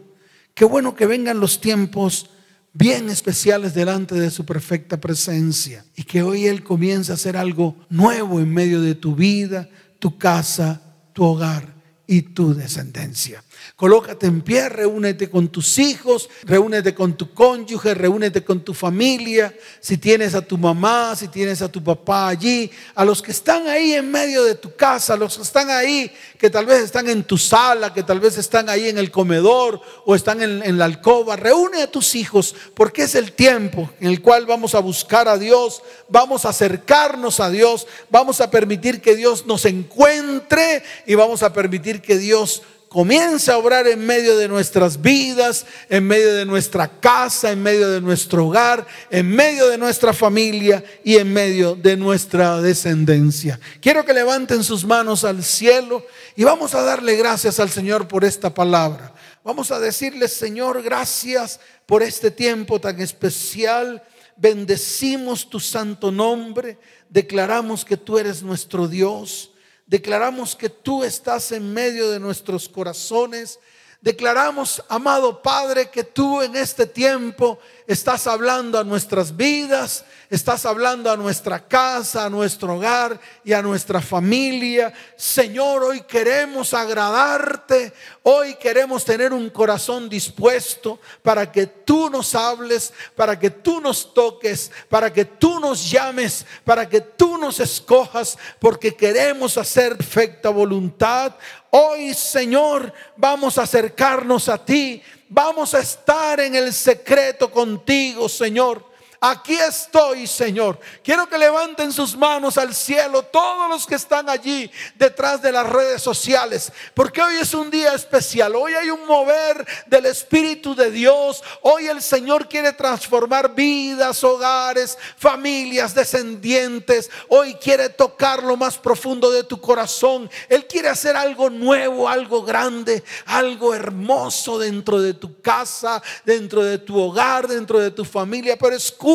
Qué 0.54 0.66
bueno 0.66 0.96
que 0.96 1.06
vengan 1.06 1.40
los 1.40 1.62
tiempos 1.62 2.30
bien 2.74 3.10
especiales 3.10 3.74
delante 3.74 4.16
de 4.16 4.32
su 4.32 4.46
perfecta 4.46 5.00
presencia 5.00 5.86
y 5.96 6.04
que 6.04 6.24
hoy 6.24 6.46
Él 6.46 6.64
comience 6.64 7.12
a 7.12 7.16
hacer 7.16 7.36
algo 7.36 7.76
nuevo 7.90 8.40
en 8.40 8.54
medio 8.54 8.82
de 8.82 8.96
tu 8.96 9.16
vida, 9.16 9.70
tu 10.00 10.18
casa, 10.18 10.82
tu 11.14 11.24
hogar 11.24 11.81
y 12.08 12.22
tu 12.24 12.54
descendencia. 12.54 13.44
Colócate 13.76 14.28
en 14.28 14.42
pie, 14.42 14.70
reúnete 14.70 15.30
con 15.30 15.50
tus 15.50 15.78
hijos, 15.78 16.30
reúnete 16.44 16.94
con 16.94 17.16
tu 17.16 17.34
cónyuge, 17.34 17.94
reúnete 17.94 18.44
con 18.44 18.62
tu 18.64 18.74
familia. 18.74 19.56
Si 19.80 19.98
tienes 19.98 20.36
a 20.36 20.42
tu 20.42 20.58
mamá, 20.58 21.16
si 21.16 21.28
tienes 21.28 21.62
a 21.62 21.72
tu 21.72 21.84
papá 21.84 22.28
allí, 22.28 22.70
a 22.96 23.06
los 23.06 23.22
que 23.22 23.32
están 23.32 23.68
ahí 23.68 23.94
en 23.94 24.12
medio 24.12 24.44
de 24.44 24.56
tu 24.56 24.76
casa, 24.76 25.14
a 25.14 25.18
los 25.18 25.38
que 25.38 25.44
están 25.44 25.70
ahí, 25.70 26.12
que 26.38 26.50
tal 26.50 26.66
vez 26.66 26.84
están 26.84 27.10
en 27.10 27.24
tu 27.24 27.38
sala, 27.38 27.94
que 27.94 28.04
tal 28.04 28.20
vez 28.20 28.38
están 28.38 28.70
ahí 28.70 28.90
en 28.90 28.98
el 28.98 29.10
comedor 29.10 29.82
o 30.06 30.16
están 30.16 30.42
en, 30.42 30.64
en 30.64 30.78
la 30.78 30.86
alcoba, 30.86 31.36
reúne 31.36 31.84
a 31.84 31.92
tus 31.92 32.16
hijos 32.16 32.56
porque 32.74 33.04
es 33.04 33.16
el 33.16 33.32
tiempo 33.32 33.90
en 34.00 34.10
el 34.10 34.22
cual 34.22 34.46
vamos 34.46 34.76
a 34.76 34.80
buscar 34.80 35.28
a 35.28 35.38
Dios, 35.38 35.82
vamos 36.10 36.46
a 36.46 36.50
acercarnos 36.50 37.40
a 37.40 37.50
Dios, 37.50 37.88
vamos 38.10 38.42
a 38.42 38.52
permitir 38.52 39.02
que 39.02 39.16
Dios 39.16 39.46
nos 39.46 39.66
encuentre 39.66 40.84
y 41.06 41.16
vamos 41.16 41.44
a 41.44 41.54
permitir 41.54 41.91
que 42.00 42.18
Dios 42.18 42.62
comienza 42.92 43.54
a 43.54 43.58
obrar 43.58 43.88
en 43.88 44.06
medio 44.06 44.38
de 44.38 44.50
nuestras 44.50 45.02
vidas, 45.02 45.66
en 45.88 46.06
medio 46.06 46.36
de 46.36 46.46
nuestra 46.46 47.00
casa, 47.00 47.50
en 47.50 47.64
medio 47.64 47.90
de 47.90 48.02
nuestro 48.02 48.48
hogar, 48.48 48.86
en 49.10 49.30
medio 49.30 49.70
de 49.70 49.78
nuestra 49.78 50.12
familia 50.12 50.84
y 51.02 51.16
en 51.16 51.32
medio 51.32 51.76
de 51.76 51.96
nuestra 51.96 52.60
descendencia. 52.60 53.62
Quiero 53.80 54.04
que 54.04 54.14
levanten 54.14 54.62
sus 54.62 54.84
manos 54.84 55.24
al 55.24 55.42
cielo 55.42 56.06
y 56.36 56.44
vamos 56.44 56.76
a 56.76 56.82
darle 56.82 57.16
gracias 57.16 57.62
al 57.62 57.70
Señor 57.70 58.10
por 58.10 58.26
esta 58.26 58.54
palabra. 58.54 59.14
Vamos 59.42 59.72
a 59.72 59.80
decirle, 59.80 60.28
Señor, 60.28 60.84
gracias 60.84 61.62
por 61.86 62.04
este 62.04 62.30
tiempo 62.30 62.82
tan 62.82 63.00
especial. 63.00 64.04
Bendecimos 64.36 65.50
tu 65.50 65.62
santo 65.62 66.12
nombre. 66.12 66.78
Declaramos 67.10 67.86
que 67.86 67.96
tú 67.96 68.18
eres 68.18 68.44
nuestro 68.44 68.90
Dios 68.90 69.51
Declaramos 69.92 70.56
que 70.56 70.70
tú 70.70 71.04
estás 71.04 71.52
en 71.52 71.74
medio 71.74 72.10
de 72.12 72.18
nuestros 72.18 72.70
corazones. 72.70 73.60
Declaramos, 74.00 74.82
amado 74.88 75.42
Padre, 75.42 75.90
que 75.90 76.06
tú 76.06 76.42
en 76.42 76.56
este 76.56 76.86
tiempo 76.86 77.60
estás 77.92 78.28
hablando 78.28 78.80
a 78.80 78.84
nuestras 78.84 79.36
vidas, 79.36 80.06
estás 80.30 80.66
hablando 80.66 81.12
a 81.12 81.18
nuestra 81.18 81.68
casa, 81.68 82.26
a 82.26 82.30
nuestro 82.30 82.76
hogar 82.76 83.20
y 83.44 83.54
a 83.54 83.62
nuestra 83.62 84.02
familia. 84.02 84.94
Señor, 85.18 85.84
hoy 85.84 86.02
queremos 86.02 86.74
agradarte, 86.74 87.92
hoy 88.24 88.56
queremos 88.56 89.04
tener 89.04 89.34
un 89.34 89.50
corazón 89.50 90.08
dispuesto 90.08 91.00
para 91.22 91.52
que 91.52 91.68
tú 91.68 92.10
nos 92.10 92.34
hables, 92.34 92.94
para 93.16 93.38
que 93.38 93.50
tú 93.50 93.82
nos 93.82 94.14
toques, 94.14 94.72
para 94.88 95.12
que 95.12 95.26
tú 95.26 95.60
nos 95.60 95.90
llames, 95.92 96.46
para 96.64 96.88
que 96.88 97.02
tú 97.02 97.38
nos 97.38 97.60
escojas, 97.60 98.38
porque 98.60 98.96
queremos 98.96 99.58
hacer 99.58 99.98
perfecta 99.98 100.50
voluntad. 100.50 101.36
Hoy, 101.72 102.14
Señor, 102.14 102.94
vamos 103.18 103.58
a 103.58 103.64
acercarnos 103.64 104.50
a 104.50 104.64
ti 104.64 105.02
Vamos 105.34 105.74
a 105.74 105.80
estar 105.80 106.42
en 106.42 106.56
el 106.56 106.74
secreto 106.74 107.50
contigo, 107.50 108.28
Señor. 108.28 108.91
Aquí 109.24 109.54
estoy, 109.54 110.26
Señor. 110.26 110.80
Quiero 111.04 111.30
que 111.30 111.38
levanten 111.38 111.94
sus 111.94 112.18
manos 112.18 112.58
al 112.58 112.74
cielo 112.74 113.22
todos 113.22 113.70
los 113.70 113.86
que 113.86 113.94
están 113.94 114.28
allí 114.28 114.72
detrás 114.96 115.44
de 115.44 115.52
las 115.52 115.70
redes 115.70 116.02
sociales, 116.02 116.74
porque 116.96 117.22
hoy 117.22 117.36
es 117.36 117.54
un 117.54 117.70
día 117.70 117.94
especial. 117.94 118.56
Hoy 118.56 118.74
hay 118.74 118.90
un 118.90 119.06
mover 119.06 119.64
del 119.86 120.08
Espíritu 120.08 120.74
de 120.74 120.90
Dios. 120.90 121.44
Hoy 121.62 121.86
el 121.86 122.02
Señor 122.02 122.50
quiere 122.50 122.74
transformar 122.74 123.54
vidas, 123.54 124.24
hogares, 124.24 124.98
familias, 125.18 125.94
descendientes. 125.94 127.12
Hoy 127.28 127.54
quiere 127.62 127.90
tocar 127.90 128.42
lo 128.42 128.58
más 128.58 128.80
profundo 128.80 129.30
de 129.30 129.44
tu 129.44 129.62
corazón. 129.62 130.32
Él 130.50 130.66
quiere 130.66 130.90
hacer 130.90 131.16
algo 131.16 131.52
nuevo, 131.52 132.10
algo 132.10 132.42
grande, 132.42 133.04
algo 133.28 133.76
hermoso 133.76 134.58
dentro 134.58 135.00
de 135.00 135.14
tu 135.14 135.40
casa, 135.42 136.02
dentro 136.26 136.64
de 136.64 136.80
tu 136.80 137.00
hogar, 137.00 137.48
dentro 137.48 137.78
de 137.78 137.92
tu 137.92 138.04
familia. 138.04 138.58
Pero 138.58 138.76
escucha, 138.76 139.11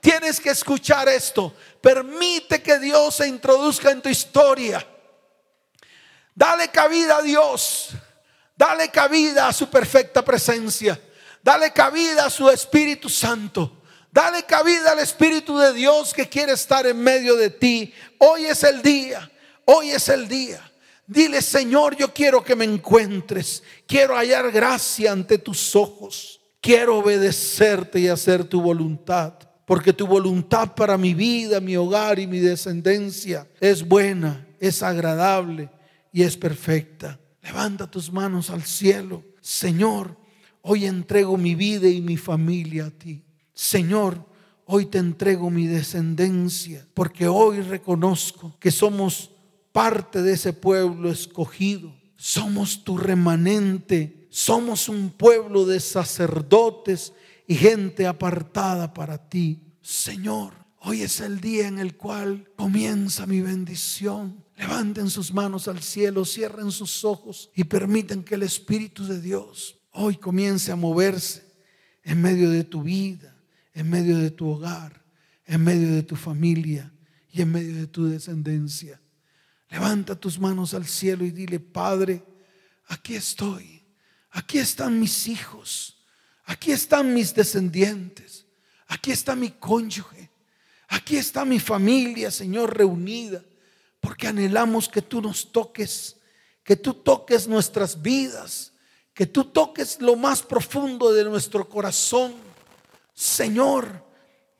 tienes 0.00 0.40
que 0.40 0.50
escuchar 0.50 1.08
esto. 1.08 1.54
Permite 1.80 2.62
que 2.62 2.78
Dios 2.78 3.16
se 3.16 3.28
introduzca 3.28 3.90
en 3.90 4.02
tu 4.02 4.08
historia. 4.08 4.86
Dale 6.34 6.68
cabida 6.68 7.18
a 7.18 7.22
Dios. 7.22 7.90
Dale 8.56 8.90
cabida 8.90 9.48
a 9.48 9.52
su 9.52 9.68
perfecta 9.68 10.24
presencia. 10.24 11.00
Dale 11.42 11.72
cabida 11.72 12.26
a 12.26 12.30
su 12.30 12.48
Espíritu 12.50 13.08
Santo. 13.08 13.82
Dale 14.10 14.44
cabida 14.44 14.92
al 14.92 14.98
Espíritu 15.00 15.58
de 15.58 15.72
Dios 15.72 16.14
que 16.14 16.28
quiere 16.28 16.52
estar 16.52 16.86
en 16.86 16.98
medio 16.98 17.36
de 17.36 17.50
ti. 17.50 17.92
Hoy 18.18 18.46
es 18.46 18.62
el 18.64 18.82
día. 18.82 19.30
Hoy 19.66 19.90
es 19.90 20.08
el 20.08 20.26
día. 20.26 20.60
Dile, 21.06 21.40
Señor, 21.40 21.96
yo 21.96 22.12
quiero 22.12 22.42
que 22.42 22.56
me 22.56 22.64
encuentres. 22.64 23.62
Quiero 23.86 24.16
hallar 24.16 24.50
gracia 24.50 25.12
ante 25.12 25.38
tus 25.38 25.76
ojos. 25.76 26.35
Quiero 26.66 26.98
obedecerte 26.98 28.00
y 28.00 28.08
hacer 28.08 28.42
tu 28.42 28.60
voluntad. 28.60 29.34
Porque 29.66 29.92
tu 29.92 30.04
voluntad 30.04 30.74
para 30.74 30.98
mi 30.98 31.14
vida, 31.14 31.60
mi 31.60 31.76
hogar 31.76 32.18
y 32.18 32.26
mi 32.26 32.40
descendencia 32.40 33.46
es 33.60 33.86
buena, 33.86 34.44
es 34.58 34.82
agradable 34.82 35.70
y 36.12 36.22
es 36.22 36.36
perfecta. 36.36 37.20
Levanta 37.40 37.88
tus 37.88 38.12
manos 38.12 38.50
al 38.50 38.64
cielo. 38.64 39.22
Señor, 39.40 40.16
hoy 40.60 40.86
entrego 40.86 41.36
mi 41.36 41.54
vida 41.54 41.86
y 41.86 42.00
mi 42.00 42.16
familia 42.16 42.86
a 42.86 42.90
ti. 42.90 43.22
Señor, 43.54 44.26
hoy 44.64 44.86
te 44.86 44.98
entrego 44.98 45.50
mi 45.50 45.68
descendencia, 45.68 46.84
porque 46.94 47.28
hoy 47.28 47.60
reconozco 47.60 48.56
que 48.58 48.72
somos 48.72 49.30
parte 49.70 50.20
de 50.20 50.32
ese 50.32 50.52
pueblo 50.52 51.12
escogido. 51.12 51.94
Somos 52.16 52.82
tu 52.82 52.98
remanente. 52.98 54.15
Somos 54.36 54.90
un 54.90 55.08
pueblo 55.08 55.64
de 55.64 55.80
sacerdotes 55.80 57.14
y 57.46 57.54
gente 57.54 58.06
apartada 58.06 58.92
para 58.92 59.30
ti. 59.30 59.62
Señor, 59.80 60.52
hoy 60.80 61.00
es 61.00 61.20
el 61.20 61.40
día 61.40 61.66
en 61.66 61.78
el 61.78 61.96
cual 61.96 62.46
comienza 62.54 63.24
mi 63.24 63.40
bendición. 63.40 64.44
Levanten 64.58 65.08
sus 65.08 65.32
manos 65.32 65.68
al 65.68 65.82
cielo, 65.82 66.26
cierren 66.26 66.70
sus 66.70 67.02
ojos 67.02 67.50
y 67.54 67.64
permiten 67.64 68.22
que 68.22 68.34
el 68.34 68.42
Espíritu 68.42 69.06
de 69.06 69.22
Dios 69.22 69.78
hoy 69.92 70.16
comience 70.16 70.70
a 70.70 70.76
moverse 70.76 71.42
en 72.02 72.20
medio 72.20 72.50
de 72.50 72.64
tu 72.64 72.82
vida, 72.82 73.34
en 73.72 73.88
medio 73.88 74.18
de 74.18 74.30
tu 74.30 74.50
hogar, 74.50 75.02
en 75.46 75.64
medio 75.64 75.90
de 75.94 76.02
tu 76.02 76.14
familia 76.14 76.92
y 77.32 77.40
en 77.40 77.52
medio 77.52 77.74
de 77.74 77.86
tu 77.86 78.04
descendencia. 78.04 79.00
Levanta 79.70 80.14
tus 80.14 80.38
manos 80.38 80.74
al 80.74 80.84
cielo 80.84 81.24
y 81.24 81.30
dile, 81.30 81.58
Padre, 81.58 82.22
aquí 82.86 83.14
estoy. 83.14 83.75
Aquí 84.36 84.58
están 84.58 85.00
mis 85.00 85.26
hijos. 85.26 85.96
Aquí 86.44 86.70
están 86.70 87.12
mis 87.12 87.34
descendientes. 87.34 88.44
Aquí 88.86 89.10
está 89.10 89.34
mi 89.34 89.50
cónyuge. 89.50 90.30
Aquí 90.88 91.16
está 91.16 91.44
mi 91.44 91.58
familia, 91.58 92.30
Señor, 92.30 92.76
reunida. 92.76 93.42
Porque 94.00 94.28
anhelamos 94.28 94.88
que 94.88 95.02
tú 95.02 95.20
nos 95.20 95.50
toques, 95.50 96.16
que 96.62 96.76
tú 96.76 96.94
toques 96.94 97.48
nuestras 97.48 98.00
vidas, 98.00 98.72
que 99.14 99.26
tú 99.26 99.44
toques 99.44 100.00
lo 100.00 100.16
más 100.16 100.42
profundo 100.42 101.12
de 101.12 101.24
nuestro 101.24 101.68
corazón. 101.68 102.34
Señor, 103.14 104.04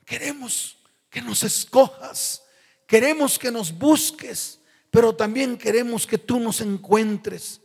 queremos 0.04 0.78
que 1.10 1.20
nos 1.20 1.42
escojas, 1.42 2.42
queremos 2.86 3.38
que 3.38 3.50
nos 3.50 3.70
busques 3.76 4.60
pero 4.96 5.14
también 5.14 5.58
queremos 5.58 6.06
que 6.06 6.16
tú 6.16 6.40
nos 6.40 6.62
encuentres. 6.62 7.60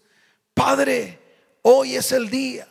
Padre, 0.53 1.20
hoy 1.61 1.95
es 1.95 2.11
el 2.11 2.29
día, 2.29 2.67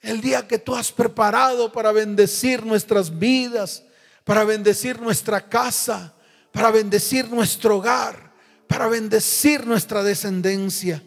el 0.00 0.20
día 0.20 0.46
que 0.46 0.58
tú 0.58 0.74
has 0.74 0.92
preparado 0.92 1.72
para 1.72 1.92
bendecir 1.92 2.64
nuestras 2.64 3.18
vidas, 3.18 3.82
para 4.24 4.44
bendecir 4.44 5.00
nuestra 5.00 5.48
casa, 5.48 6.14
para 6.52 6.70
bendecir 6.70 7.28
nuestro 7.30 7.78
hogar, 7.78 8.32
para 8.66 8.88
bendecir 8.88 9.66
nuestra 9.66 10.02
descendencia. 10.02 11.02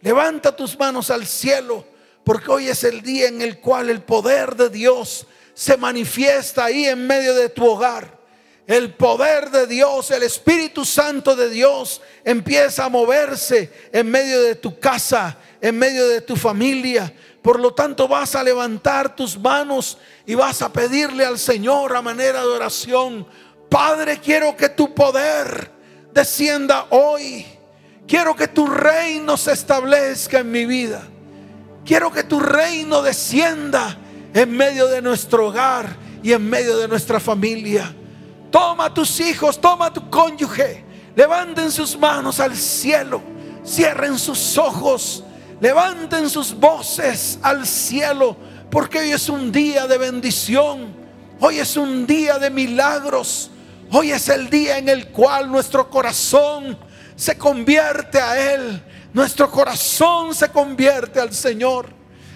Levanta 0.00 0.54
tus 0.54 0.78
manos 0.78 1.10
al 1.10 1.26
cielo, 1.26 1.86
porque 2.24 2.50
hoy 2.50 2.68
es 2.68 2.84
el 2.84 3.02
día 3.02 3.28
en 3.28 3.42
el 3.42 3.60
cual 3.60 3.90
el 3.90 4.02
poder 4.02 4.56
de 4.56 4.70
Dios 4.70 5.26
se 5.54 5.76
manifiesta 5.76 6.64
ahí 6.64 6.86
en 6.86 7.06
medio 7.06 7.34
de 7.34 7.48
tu 7.48 7.64
hogar 7.64 8.24
el 8.66 8.94
poder 8.94 9.50
de 9.50 9.66
Dios, 9.66 10.10
el 10.10 10.22
Espíritu 10.22 10.84
Santo 10.84 11.36
de 11.36 11.50
Dios 11.50 12.00
empieza 12.24 12.86
a 12.86 12.88
moverse 12.88 13.70
en 13.92 14.10
medio 14.10 14.42
de 14.42 14.54
tu 14.54 14.78
casa, 14.78 15.36
en 15.64 15.78
medio 15.78 16.06
de 16.08 16.20
tu 16.20 16.36
familia. 16.36 17.10
Por 17.40 17.58
lo 17.58 17.72
tanto 17.72 18.06
vas 18.06 18.34
a 18.34 18.44
levantar 18.44 19.16
tus 19.16 19.38
manos 19.38 19.96
y 20.26 20.34
vas 20.34 20.60
a 20.60 20.70
pedirle 20.70 21.24
al 21.24 21.38
Señor 21.38 21.96
a 21.96 22.02
manera 22.02 22.40
de 22.40 22.48
oración, 22.48 23.26
Padre, 23.70 24.20
quiero 24.20 24.54
que 24.54 24.68
tu 24.68 24.94
poder 24.94 25.70
descienda 26.12 26.88
hoy. 26.90 27.46
Quiero 28.06 28.36
que 28.36 28.46
tu 28.46 28.66
reino 28.66 29.38
se 29.38 29.52
establezca 29.52 30.40
en 30.40 30.52
mi 30.52 30.66
vida. 30.66 31.02
Quiero 31.82 32.12
que 32.12 32.24
tu 32.24 32.40
reino 32.40 33.00
descienda 33.00 33.96
en 34.34 34.54
medio 34.54 34.86
de 34.88 35.00
nuestro 35.00 35.48
hogar 35.48 35.96
y 36.22 36.34
en 36.34 36.46
medio 36.46 36.76
de 36.76 36.88
nuestra 36.88 37.18
familia. 37.18 37.90
Toma 38.50 38.92
tus 38.92 39.18
hijos, 39.18 39.58
toma 39.58 39.90
tu 39.90 40.10
cónyuge. 40.10 40.84
Levanten 41.16 41.72
sus 41.72 41.98
manos 41.98 42.38
al 42.38 42.54
cielo. 42.54 43.22
Cierren 43.64 44.18
sus 44.18 44.58
ojos. 44.58 45.24
Levanten 45.64 46.28
sus 46.28 46.52
voces 46.52 47.38
al 47.40 47.66
cielo. 47.66 48.36
Porque 48.70 48.98
hoy 48.98 49.12
es 49.12 49.30
un 49.30 49.50
día 49.50 49.86
de 49.86 49.96
bendición. 49.96 50.94
Hoy 51.40 51.58
es 51.58 51.78
un 51.78 52.06
día 52.06 52.38
de 52.38 52.50
milagros. 52.50 53.50
Hoy 53.90 54.10
es 54.10 54.28
el 54.28 54.50
día 54.50 54.76
en 54.76 54.90
el 54.90 55.08
cual 55.08 55.50
nuestro 55.50 55.88
corazón 55.88 56.76
se 57.16 57.38
convierte 57.38 58.20
a 58.20 58.54
Él. 58.54 58.82
Nuestro 59.14 59.50
corazón 59.50 60.34
se 60.34 60.50
convierte 60.50 61.18
al 61.18 61.32
Señor. 61.32 61.86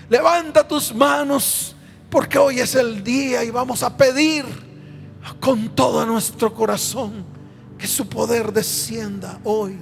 Levanta 0.08 0.66
tus 0.66 0.94
manos 0.94 1.76
porque 2.08 2.38
hoy 2.38 2.60
es 2.60 2.74
el 2.76 3.04
día 3.04 3.44
y 3.44 3.50
vamos 3.50 3.82
a 3.82 3.94
pedir 3.94 4.46
con 5.38 5.68
todo 5.74 6.06
nuestro 6.06 6.54
corazón 6.54 7.26
que 7.76 7.86
su 7.86 8.08
poder 8.08 8.54
descienda 8.54 9.38
hoy, 9.44 9.76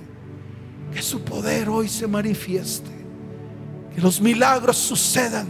que 0.92 1.00
su 1.00 1.22
poder 1.22 1.68
hoy 1.68 1.88
se 1.88 2.08
manifieste, 2.08 2.95
que 3.96 4.02
los 4.02 4.20
milagros 4.20 4.76
sucedan, 4.76 5.48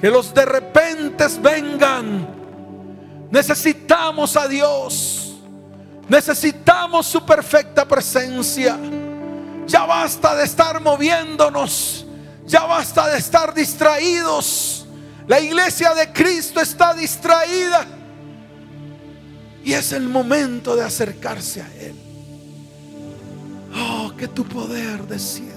que 0.00 0.08
los 0.08 0.32
de 0.32 0.44
repente 0.44 1.26
vengan. 1.40 2.28
Necesitamos 3.32 4.36
a 4.36 4.46
Dios, 4.46 5.40
necesitamos 6.08 7.08
su 7.08 7.26
perfecta 7.26 7.84
presencia. 7.84 8.78
Ya 9.66 9.86
basta 9.86 10.36
de 10.36 10.44
estar 10.44 10.80
moviéndonos, 10.80 12.06
ya 12.46 12.64
basta 12.64 13.08
de 13.08 13.18
estar 13.18 13.52
distraídos. 13.52 14.86
La 15.26 15.40
iglesia 15.40 15.92
de 15.94 16.12
Cristo 16.12 16.60
está 16.60 16.94
distraída. 16.94 17.84
Y 19.64 19.72
es 19.72 19.92
el 19.92 20.08
momento 20.08 20.76
de 20.76 20.84
acercarse 20.84 21.60
a 21.60 21.74
Él. 21.74 21.94
Oh, 23.74 24.12
que 24.16 24.28
tu 24.28 24.44
poder 24.44 25.08
descienda. 25.08 25.51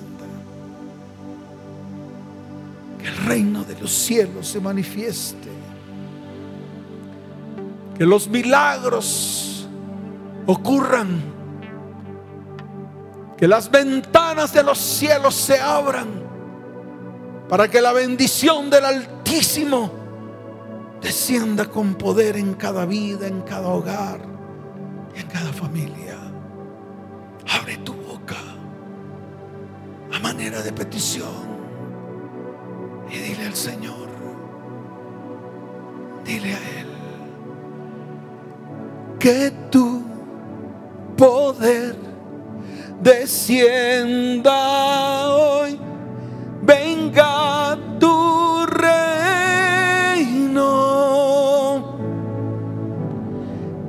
Que 3.06 3.12
el 3.12 3.18
reino 3.18 3.64
de 3.64 3.80
los 3.80 3.92
cielos 3.92 4.48
se 4.48 4.60
manifieste. 4.60 5.48
Que 7.96 8.04
los 8.04 8.28
milagros 8.28 9.68
ocurran. 10.48 11.22
Que 13.38 13.48
las 13.48 13.70
ventanas 13.70 14.52
de 14.54 14.64
los 14.64 14.80
cielos 14.80 15.36
se 15.36 15.60
abran. 15.60 16.08
Para 17.48 17.68
que 17.68 17.80
la 17.80 17.94
bendición 17.94 18.72
del 18.72 18.86
Altísimo 18.86 19.92
descienda 21.00 21.66
con 21.66 21.94
poder 21.94 22.38
en 22.38 22.56
cada 22.56 22.88
vida, 22.88 23.28
en 23.28 23.42
cada 23.42 23.68
hogar 23.68 24.20
en 25.16 25.28
cada 25.28 25.54
familia. 25.54 26.18
Abre 27.60 27.78
tu 27.78 27.94
boca 27.94 28.36
a 30.12 30.20
manera 30.20 30.64
de 30.64 30.74
petición 30.74 31.55
y 33.10 33.18
dile 33.18 33.46
al 33.46 33.56
Señor, 33.56 34.08
dile 36.26 36.54
a 36.54 36.58
Él. 36.80 36.86
que 39.26 39.52
tu 39.72 40.04
poder 41.18 41.96
descienda 43.02 44.54
hoy, 45.34 45.80
venga 46.62 47.76
tu 48.00 48.68
reino, 48.68 50.06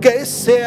que 0.00 0.24
se 0.24 0.64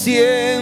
descienda 0.00 0.59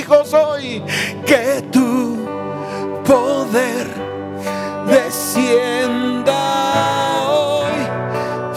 hijos 0.00 0.32
hoy, 0.32 0.82
que 1.26 1.62
tu 1.70 2.16
poder 3.04 3.86
descienda 4.86 6.42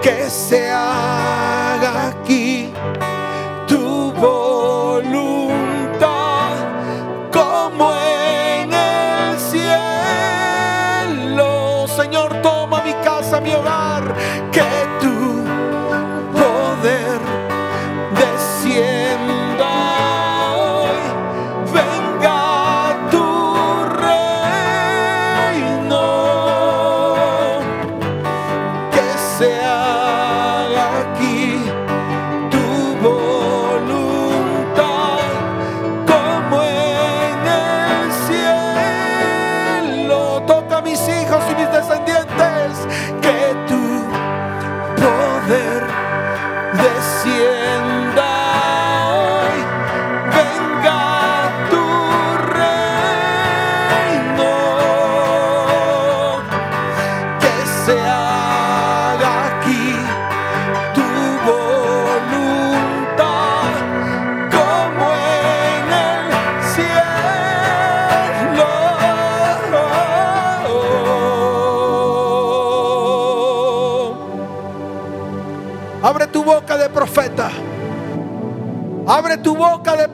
que 0.00 0.30
se 0.30 0.70
haga 0.70 2.08
aquí 2.08 2.57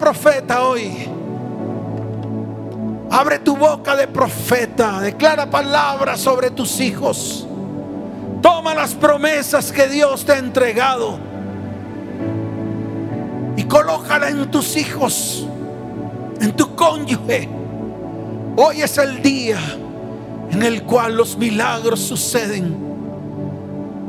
profeta 0.04 0.62
hoy. 0.62 1.08
Abre 3.10 3.38
tu 3.38 3.56
boca 3.56 3.96
de 3.96 4.06
profeta. 4.06 5.00
Declara 5.00 5.48
palabras 5.48 6.20
sobre 6.20 6.50
tus 6.50 6.78
hijos. 6.78 7.46
Toma 8.42 8.74
las 8.74 8.94
promesas 8.94 9.72
que 9.72 9.88
Dios 9.88 10.26
te 10.26 10.32
ha 10.32 10.38
entregado 10.38 11.18
y 13.56 13.64
colócala 13.64 14.28
en 14.28 14.50
tus 14.50 14.76
hijos, 14.76 15.46
en 16.38 16.54
tu 16.54 16.74
cónyuge. 16.74 17.48
Hoy 18.56 18.82
es 18.82 18.98
el 18.98 19.22
día 19.22 19.58
en 20.50 20.62
el 20.62 20.82
cual 20.82 21.16
los 21.16 21.38
milagros 21.38 22.00
suceden. 22.00 22.83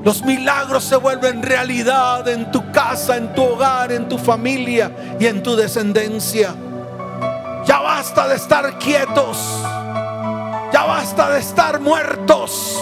Los 0.06 0.24
milagros 0.24 0.84
se 0.84 0.98
vuelven 0.98 1.42
realidad 1.42 2.28
en 2.28 2.52
tu 2.52 2.72
casa, 2.72 3.18
en 3.18 3.34
tu 3.34 3.44
hogar, 3.44 3.92
en 3.92 4.08
tu 4.08 4.20
familia 4.20 5.18
y 5.20 5.26
en 5.26 5.42
tu 5.42 5.56
descendencia. 5.56 6.54
Ya 7.66 7.80
basta 7.80 8.28
de 8.28 8.36
estar 8.36 8.78
quietos. 8.78 9.40
Ya 10.72 10.84
basta 10.86 11.32
de 11.32 11.40
estar 11.40 11.80
muertos. 11.80 12.80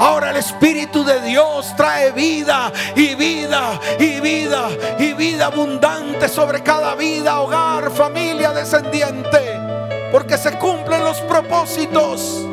Ahora 0.00 0.30
el 0.30 0.38
Espíritu 0.38 1.04
de 1.04 1.20
Dios 1.20 1.72
trae 1.76 2.10
vida 2.10 2.72
y 2.96 3.14
vida 3.14 3.78
y 4.00 4.18
vida 4.18 4.70
y 4.98 5.12
vida 5.12 5.46
abundante 5.46 6.28
sobre 6.28 6.64
cada 6.64 6.96
vida, 6.96 7.40
hogar, 7.42 7.92
familia, 7.92 8.50
descendiente. 8.50 9.38
Porque 10.10 10.36
se 10.36 10.58
cumplen 10.58 11.04
los 11.04 11.20
propósitos. 11.20 12.44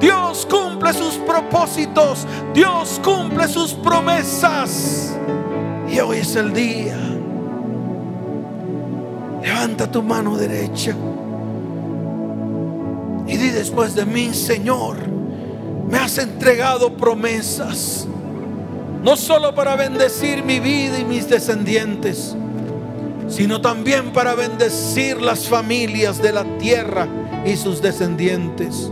Dios 0.00 0.45
cumple 0.86 0.92
sus 0.92 1.14
propósitos. 1.18 2.26
Dios 2.54 3.00
cumple 3.02 3.48
sus 3.48 3.72
promesas. 3.74 5.16
Y 5.88 5.98
hoy 5.98 6.18
es 6.18 6.36
el 6.36 6.52
día. 6.52 6.96
Levanta 9.42 9.90
tu 9.90 10.02
mano 10.02 10.36
derecha. 10.36 10.94
Y 13.26 13.36
di 13.36 13.48
después 13.50 13.94
de 13.94 14.04
mí, 14.04 14.32
Señor, 14.32 14.96
me 15.88 15.98
has 15.98 16.18
entregado 16.18 16.96
promesas. 16.96 18.06
No 19.02 19.16
solo 19.16 19.54
para 19.54 19.76
bendecir 19.76 20.44
mi 20.44 20.58
vida 20.60 20.98
y 20.98 21.04
mis 21.04 21.28
descendientes, 21.28 22.36
sino 23.28 23.60
también 23.60 24.12
para 24.12 24.34
bendecir 24.34 25.20
las 25.20 25.48
familias 25.48 26.20
de 26.20 26.32
la 26.32 26.44
tierra 26.58 27.06
y 27.44 27.56
sus 27.56 27.80
descendientes. 27.82 28.90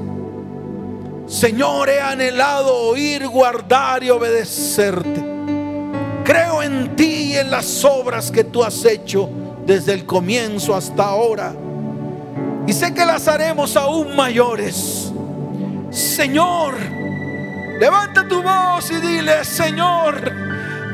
Señor, 1.27 1.89
he 1.89 2.01
anhelado 2.01 2.75
oír, 2.75 3.27
guardar 3.27 4.05
y 4.05 4.11
obedecerte. 4.11 5.25
Creo 6.25 6.63
en 6.63 6.95
ti 6.97 7.33
y 7.33 7.37
en 7.37 7.51
las 7.51 7.85
obras 7.85 8.31
que 8.31 8.45
tú 8.45 8.63
has 8.63 8.85
hecho 8.85 9.29
desde 9.67 9.93
el 9.93 10.05
comienzo 10.05 10.75
hasta 10.75 11.05
ahora. 11.05 11.55
Y 12.67 12.73
sé 12.73 12.93
que 12.95 13.05
las 13.05 13.27
haremos 13.29 13.77
aún 13.77 14.15
mayores. 14.15 15.13
Señor, 15.91 16.75
levanta 17.79 18.27
tu 18.27 18.43
voz 18.43 18.91
y 18.91 18.97
dile, 18.97 19.45
Señor, 19.45 20.33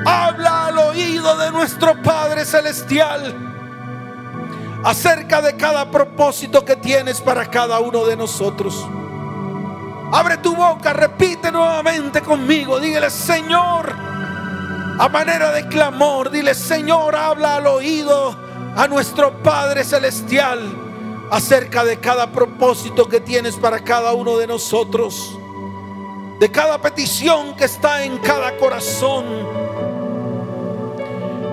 habla 0.05 0.67
al 0.67 0.79
oído 0.79 1.37
de 1.39 1.51
nuestro 1.51 2.01
Padre 2.03 2.45
Celestial 2.45 3.35
acerca 4.85 5.43
de 5.43 5.57
cada 5.57 5.91
propósito 5.91 6.65
que 6.65 6.77
tienes 6.77 7.21
para 7.21 7.51
cada 7.51 7.81
uno 7.81 8.05
de 8.05 8.17
nosotros. 8.17 8.87
Abre 10.13 10.39
tu 10.39 10.57
boca, 10.57 10.93
repite 10.93 11.53
nuevamente 11.53 12.21
conmigo, 12.21 12.81
dígale, 12.81 13.11
Señor, 13.11 13.95
A 14.99 15.09
manera 15.09 15.53
de 15.53 15.67
clamor, 15.69 16.31
dile, 16.31 16.55
Señor, 16.55 17.17
habla 17.17 17.57
al 17.57 17.67
oído 17.67 18.37
a 18.77 18.87
nuestro 18.87 19.33
Padre 19.43 19.83
Celestial 19.83 20.61
acerca 21.31 21.85
de 21.85 21.99
cada 21.99 22.33
propósito 22.33 23.09
que 23.09 23.21
tienes 23.21 23.57
para 23.57 23.83
cada 23.83 24.13
uno 24.13 24.37
de 24.37 24.47
nosotros, 24.47 25.39
de 26.39 26.51
cada 26.51 26.83
petición 26.83 27.57
que 27.57 27.65
está 27.65 28.05
en 28.05 28.19
cada 28.19 28.59
corazón. 28.59 29.25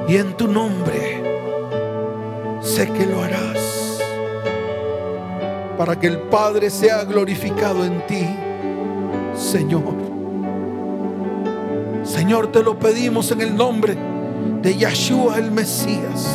Y 0.09 0.17
en 0.17 0.35
tu 0.35 0.47
nombre 0.47 1.23
sé 2.61 2.91
que 2.91 3.05
lo 3.05 3.23
harás 3.23 3.57
para 5.77 5.99
que 5.99 6.07
el 6.07 6.19
Padre 6.21 6.69
sea 6.69 7.03
glorificado 7.03 7.85
en 7.85 8.05
ti, 8.07 8.27
Señor. 9.37 9.95
Señor, 12.03 12.51
te 12.51 12.63
lo 12.63 12.79
pedimos 12.79 13.31
en 13.31 13.41
el 13.41 13.55
nombre 13.55 13.95
de 14.61 14.75
Yeshua 14.75 15.37
el 15.37 15.51
Mesías. 15.51 16.27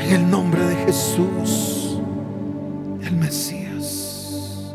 En 0.00 0.12
el 0.12 0.30
nombre 0.30 0.64
de 0.64 0.76
Jesús, 0.86 1.98
el 3.02 3.16
Mesías. 3.16 4.74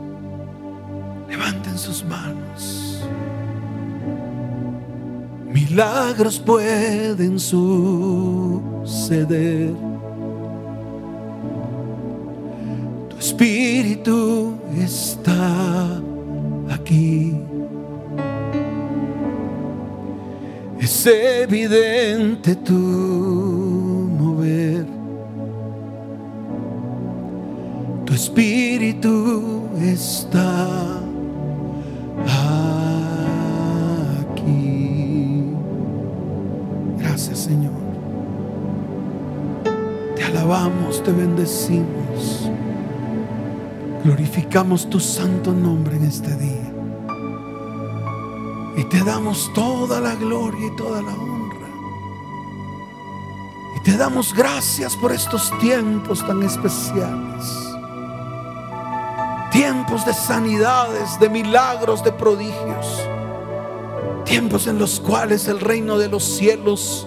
Levanten 1.29 1.77
sus 1.77 2.03
manos. 2.03 3.03
Milagros 5.47 6.39
pueden 6.39 7.39
suceder. 7.39 8.89
Tu 13.09 13.17
espíritu 13.17 14.57
está 14.77 16.01
aquí. 16.81 17.35
Es 20.79 21.05
evidente 21.05 22.55
tu 22.55 22.73
mover. 22.73 24.85
Tu 28.05 28.13
espíritu 28.13 29.63
está 29.81 31.01
aquí. 34.21 35.43
Gracias 36.97 37.39
Señor. 37.39 37.73
Te 40.15 40.23
alabamos, 40.23 41.03
te 41.03 41.11
bendecimos. 41.11 42.48
Glorificamos 44.03 44.89
tu 44.89 44.97
santo 44.99 45.51
nombre 45.51 45.97
en 45.97 46.05
este 46.05 46.33
día. 46.37 46.73
Y 48.77 48.83
te 48.85 49.03
damos 49.03 49.51
toda 49.53 49.99
la 49.99 50.15
gloria 50.15 50.67
y 50.67 50.75
toda 50.77 51.01
la 51.01 51.13
honra. 51.13 51.67
Y 53.75 53.83
te 53.83 53.97
damos 53.97 54.33
gracias 54.33 54.95
por 54.95 55.11
estos 55.11 55.51
tiempos 55.59 56.25
tan 56.25 56.41
especiales. 56.43 57.45
Tiempos 59.51 60.05
de 60.05 60.13
sanidades, 60.13 61.19
de 61.19 61.29
milagros, 61.29 62.01
de 62.01 62.13
prodigios. 62.13 63.05
Tiempos 64.23 64.67
en 64.67 64.79
los 64.79 65.01
cuales 65.01 65.49
el 65.49 65.59
reino 65.59 65.97
de 65.97 66.07
los 66.07 66.23
cielos 66.23 67.05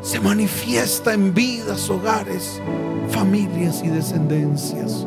se 0.00 0.18
manifiesta 0.20 1.12
en 1.12 1.34
vidas, 1.34 1.90
hogares, 1.90 2.62
familias 3.10 3.82
y 3.84 3.88
descendencias. 3.88 5.04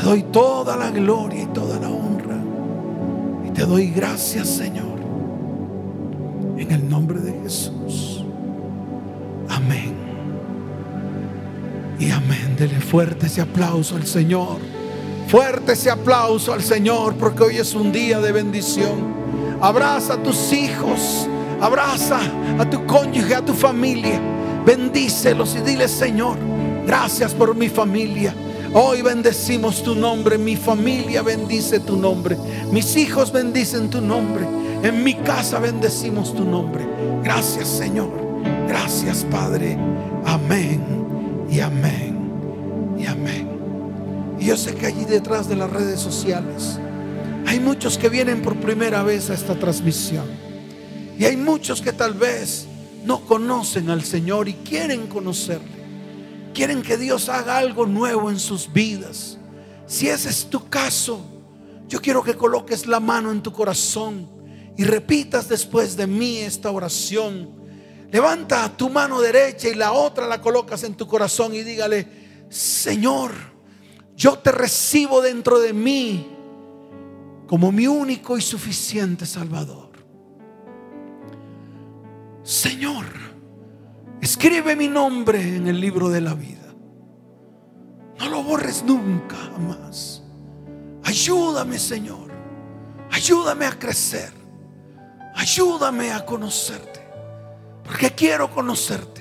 Te 0.00 0.06
doy 0.06 0.22
toda 0.22 0.78
la 0.78 0.90
gloria 0.90 1.42
y 1.42 1.46
toda 1.48 1.78
la 1.78 1.90
honra. 1.90 2.38
Te 3.52 3.66
doy 3.66 3.90
gracias, 3.90 4.48
Señor. 4.48 4.98
En 6.56 6.70
el 6.70 6.88
nombre 6.88 7.20
de 7.20 7.38
Jesús. 7.42 8.24
Amén. 9.50 9.94
Y 11.98 12.10
amén. 12.10 12.56
Dele 12.58 12.80
fuerte 12.80 13.26
ese 13.26 13.42
aplauso 13.42 13.96
al 13.96 14.06
Señor. 14.06 14.56
Fuerte 15.28 15.72
ese 15.72 15.90
aplauso 15.90 16.54
al 16.54 16.62
Señor 16.62 17.16
porque 17.16 17.42
hoy 17.42 17.56
es 17.58 17.74
un 17.74 17.92
día 17.92 18.20
de 18.20 18.32
bendición. 18.32 19.14
Abraza 19.60 20.14
a 20.14 20.22
tus 20.22 20.50
hijos. 20.54 21.28
Abraza 21.60 22.20
a 22.58 22.70
tu 22.70 22.86
cónyuge, 22.86 23.34
a 23.34 23.44
tu 23.44 23.52
familia. 23.52 24.18
Bendícelos 24.64 25.54
y 25.56 25.60
dile, 25.60 25.88
Señor, 25.88 26.38
gracias 26.86 27.34
por 27.34 27.54
mi 27.54 27.68
familia. 27.68 28.34
Hoy 28.72 29.02
bendecimos 29.02 29.82
tu 29.82 29.96
nombre, 29.96 30.38
mi 30.38 30.54
familia 30.54 31.22
bendice 31.22 31.80
tu 31.80 31.96
nombre, 31.96 32.36
mis 32.70 32.96
hijos 32.96 33.32
bendicen 33.32 33.90
tu 33.90 34.00
nombre, 34.00 34.46
en 34.84 35.02
mi 35.02 35.14
casa 35.14 35.58
bendecimos 35.58 36.32
tu 36.32 36.44
nombre. 36.44 36.86
Gracias 37.24 37.66
Señor, 37.66 38.12
gracias 38.68 39.26
Padre. 39.28 39.76
Amén 40.24 40.80
y 41.50 41.58
amén 41.58 42.96
y 42.96 43.06
amén. 43.06 43.48
Y 44.38 44.46
yo 44.46 44.56
sé 44.56 44.76
que 44.76 44.86
allí 44.86 45.04
detrás 45.04 45.48
de 45.48 45.56
las 45.56 45.68
redes 45.68 45.98
sociales 45.98 46.78
hay 47.48 47.58
muchos 47.58 47.98
que 47.98 48.08
vienen 48.08 48.40
por 48.40 48.54
primera 48.54 49.02
vez 49.02 49.30
a 49.30 49.34
esta 49.34 49.58
transmisión. 49.58 50.26
Y 51.18 51.24
hay 51.24 51.36
muchos 51.36 51.82
que 51.82 51.92
tal 51.92 52.14
vez 52.14 52.68
no 53.04 53.22
conocen 53.26 53.90
al 53.90 54.04
Señor 54.04 54.48
y 54.48 54.52
quieren 54.54 55.08
conocerle 55.08 55.79
quieren 56.52 56.82
que 56.82 56.96
Dios 56.96 57.28
haga 57.28 57.58
algo 57.58 57.86
nuevo 57.86 58.30
en 58.30 58.38
sus 58.38 58.72
vidas. 58.72 59.38
Si 59.86 60.08
ese 60.08 60.28
es 60.28 60.48
tu 60.48 60.68
caso, 60.68 61.24
yo 61.88 62.00
quiero 62.00 62.22
que 62.22 62.34
coloques 62.34 62.86
la 62.86 63.00
mano 63.00 63.32
en 63.32 63.42
tu 63.42 63.52
corazón 63.52 64.28
y 64.76 64.84
repitas 64.84 65.48
después 65.48 65.96
de 65.96 66.06
mí 66.06 66.38
esta 66.38 66.70
oración. 66.70 67.50
Levanta 68.10 68.76
tu 68.76 68.88
mano 68.88 69.20
derecha 69.20 69.68
y 69.68 69.74
la 69.74 69.92
otra 69.92 70.26
la 70.26 70.40
colocas 70.40 70.84
en 70.84 70.94
tu 70.94 71.06
corazón 71.06 71.54
y 71.54 71.62
dígale, 71.62 72.46
Señor, 72.48 73.32
yo 74.16 74.38
te 74.38 74.52
recibo 74.52 75.20
dentro 75.20 75.58
de 75.60 75.72
mí 75.72 76.26
como 77.46 77.72
mi 77.72 77.86
único 77.86 78.38
y 78.38 78.40
suficiente 78.42 79.26
Salvador. 79.26 79.90
Señor, 82.42 83.04
Escribe 84.20 84.76
mi 84.76 84.88
nombre 84.88 85.40
en 85.56 85.66
el 85.66 85.80
libro 85.80 86.08
de 86.10 86.20
la 86.20 86.34
vida. 86.34 86.74
No 88.18 88.28
lo 88.28 88.42
borres 88.42 88.84
nunca, 88.84 89.36
jamás. 89.36 90.22
Ayúdame, 91.04 91.78
Señor. 91.78 92.30
Ayúdame 93.10 93.64
a 93.64 93.78
crecer. 93.78 94.32
Ayúdame 95.34 96.12
a 96.12 96.24
conocerte. 96.26 97.00
Porque 97.82 98.10
quiero 98.10 98.50
conocerte. 98.50 99.20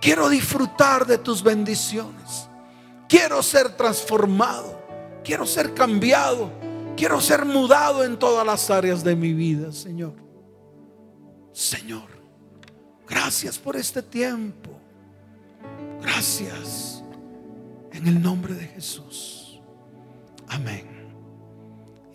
Quiero 0.00 0.28
disfrutar 0.28 1.06
de 1.06 1.18
tus 1.18 1.42
bendiciones. 1.42 2.48
Quiero 3.08 3.42
ser 3.42 3.76
transformado. 3.76 4.76
Quiero 5.22 5.46
ser 5.46 5.72
cambiado. 5.72 6.50
Quiero 6.96 7.20
ser 7.20 7.44
mudado 7.44 8.04
en 8.04 8.18
todas 8.18 8.44
las 8.44 8.70
áreas 8.70 9.04
de 9.04 9.14
mi 9.14 9.32
vida, 9.32 9.70
Señor. 9.70 10.14
Señor. 11.52 12.17
Gracias 13.08 13.58
por 13.58 13.76
este 13.76 14.02
tiempo. 14.02 14.78
Gracias. 16.02 17.02
En 17.92 18.06
el 18.06 18.22
nombre 18.22 18.54
de 18.54 18.66
Jesús. 18.66 19.60
Amén. 20.48 20.86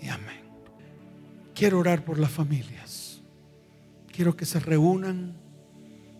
Y 0.02 0.08
amén. 0.08 0.44
Quiero 1.56 1.80
orar 1.80 2.06
por 2.06 2.20
las 2.20 2.32
familias. 2.32 3.22
Quiero 4.12 4.36
que 4.36 4.46
se 4.46 4.60
reúnan. 4.60 5.36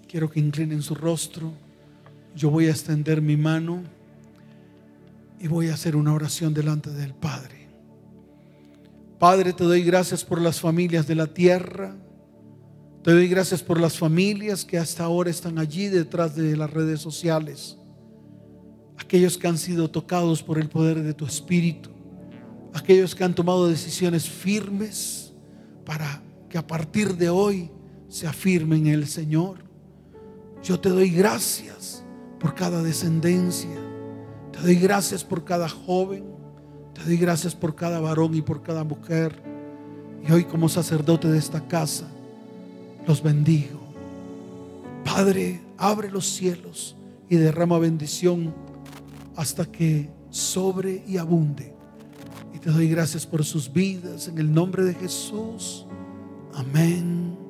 Quiero 0.08 0.30
que 0.30 0.40
inclinen 0.40 0.82
su 0.82 0.96
rostro. 0.96 1.54
Yo 2.36 2.50
voy 2.50 2.68
a 2.68 2.72
extender 2.72 3.22
mi 3.22 3.38
mano 3.38 3.84
y 5.40 5.48
voy 5.48 5.70
a 5.70 5.74
hacer 5.74 5.96
una 5.96 6.14
oración 6.14 6.54
delante 6.54 6.90
del 6.90 7.14
Padre. 7.14 7.68
Padre, 9.20 9.54
te 9.54 9.64
doy 9.64 9.84
gracias 9.84 10.24
por 10.24 10.42
las 10.42 10.60
familias 10.60 11.08
de 11.08 11.16
la 11.16 11.28
tierra 11.28 11.96
te 13.04 13.12
doy 13.12 13.28
gracias 13.28 13.62
por 13.62 13.82
las 13.82 13.98
familias 13.98 14.64
que 14.64 14.78
hasta 14.78 15.04
ahora 15.04 15.30
están 15.30 15.60
allí 15.60 15.90
detrás 15.90 16.38
de 16.38 16.56
las 16.56 16.72
redes 16.72 17.02
sociales. 17.02 17.78
Aquellos 18.98 19.38
que 19.38 19.46
han 19.46 19.58
sido 19.58 19.92
tocados 19.92 20.42
por 20.42 20.58
el 20.58 20.70
poder 20.70 21.04
de 21.04 21.14
tu 21.14 21.26
Espíritu. 21.26 21.90
Aquellos 22.74 23.14
que 23.14 23.26
han 23.26 23.36
tomado 23.36 23.68
decisiones 23.68 24.30
firmes 24.30 25.34
para 25.86 26.24
que 26.48 26.58
a 26.58 26.66
partir 26.66 27.18
de 27.18 27.30
hoy 27.30 27.70
se 28.08 28.26
afirmen 28.26 28.88
en 28.88 28.94
el 28.94 29.08
Señor. 29.08 29.58
Yo 30.64 30.80
te 30.80 30.88
doy 30.88 31.10
gracias 31.10 32.06
por 32.40 32.56
cada 32.56 32.82
descendencia. 32.82 33.82
Te 34.54 34.62
doy 34.62 34.76
gracias 34.76 35.26
por 35.26 35.44
cada 35.44 35.68
joven. 35.68 36.24
Te 36.94 37.04
doy 37.04 37.18
gracias 37.18 37.54
por 37.54 37.76
cada 37.76 38.00
varón 38.00 38.34
y 38.34 38.42
por 38.42 38.64
cada 38.64 38.86
mujer. 38.86 39.44
Y 40.26 40.32
hoy 40.32 40.46
como 40.46 40.70
sacerdote 40.70 41.28
de 41.28 41.38
esta 41.38 41.68
casa 41.68 42.08
los 43.08 43.22
bendigo. 43.22 43.82
Padre, 45.04 45.62
abre 45.78 46.10
los 46.10 46.28
cielos 46.28 46.96
y 47.30 47.36
derrama 47.36 47.80
bendición 47.80 48.54
hasta 49.36 49.66
que 49.66 50.10
sobre 50.30 51.04
y 51.08 51.18
abunde. 51.18 51.74
Y 52.54 52.60
te 52.60 52.72
doy 52.72 52.90
gracias 52.90 53.26
por 53.26 53.44
sus 53.44 53.72
vidas 53.72 54.28
en 54.28 54.38
el 54.38 54.54
nombre 54.54 54.84
de 54.84 54.94
Jesús. 54.94 55.86
Amén 56.54 57.43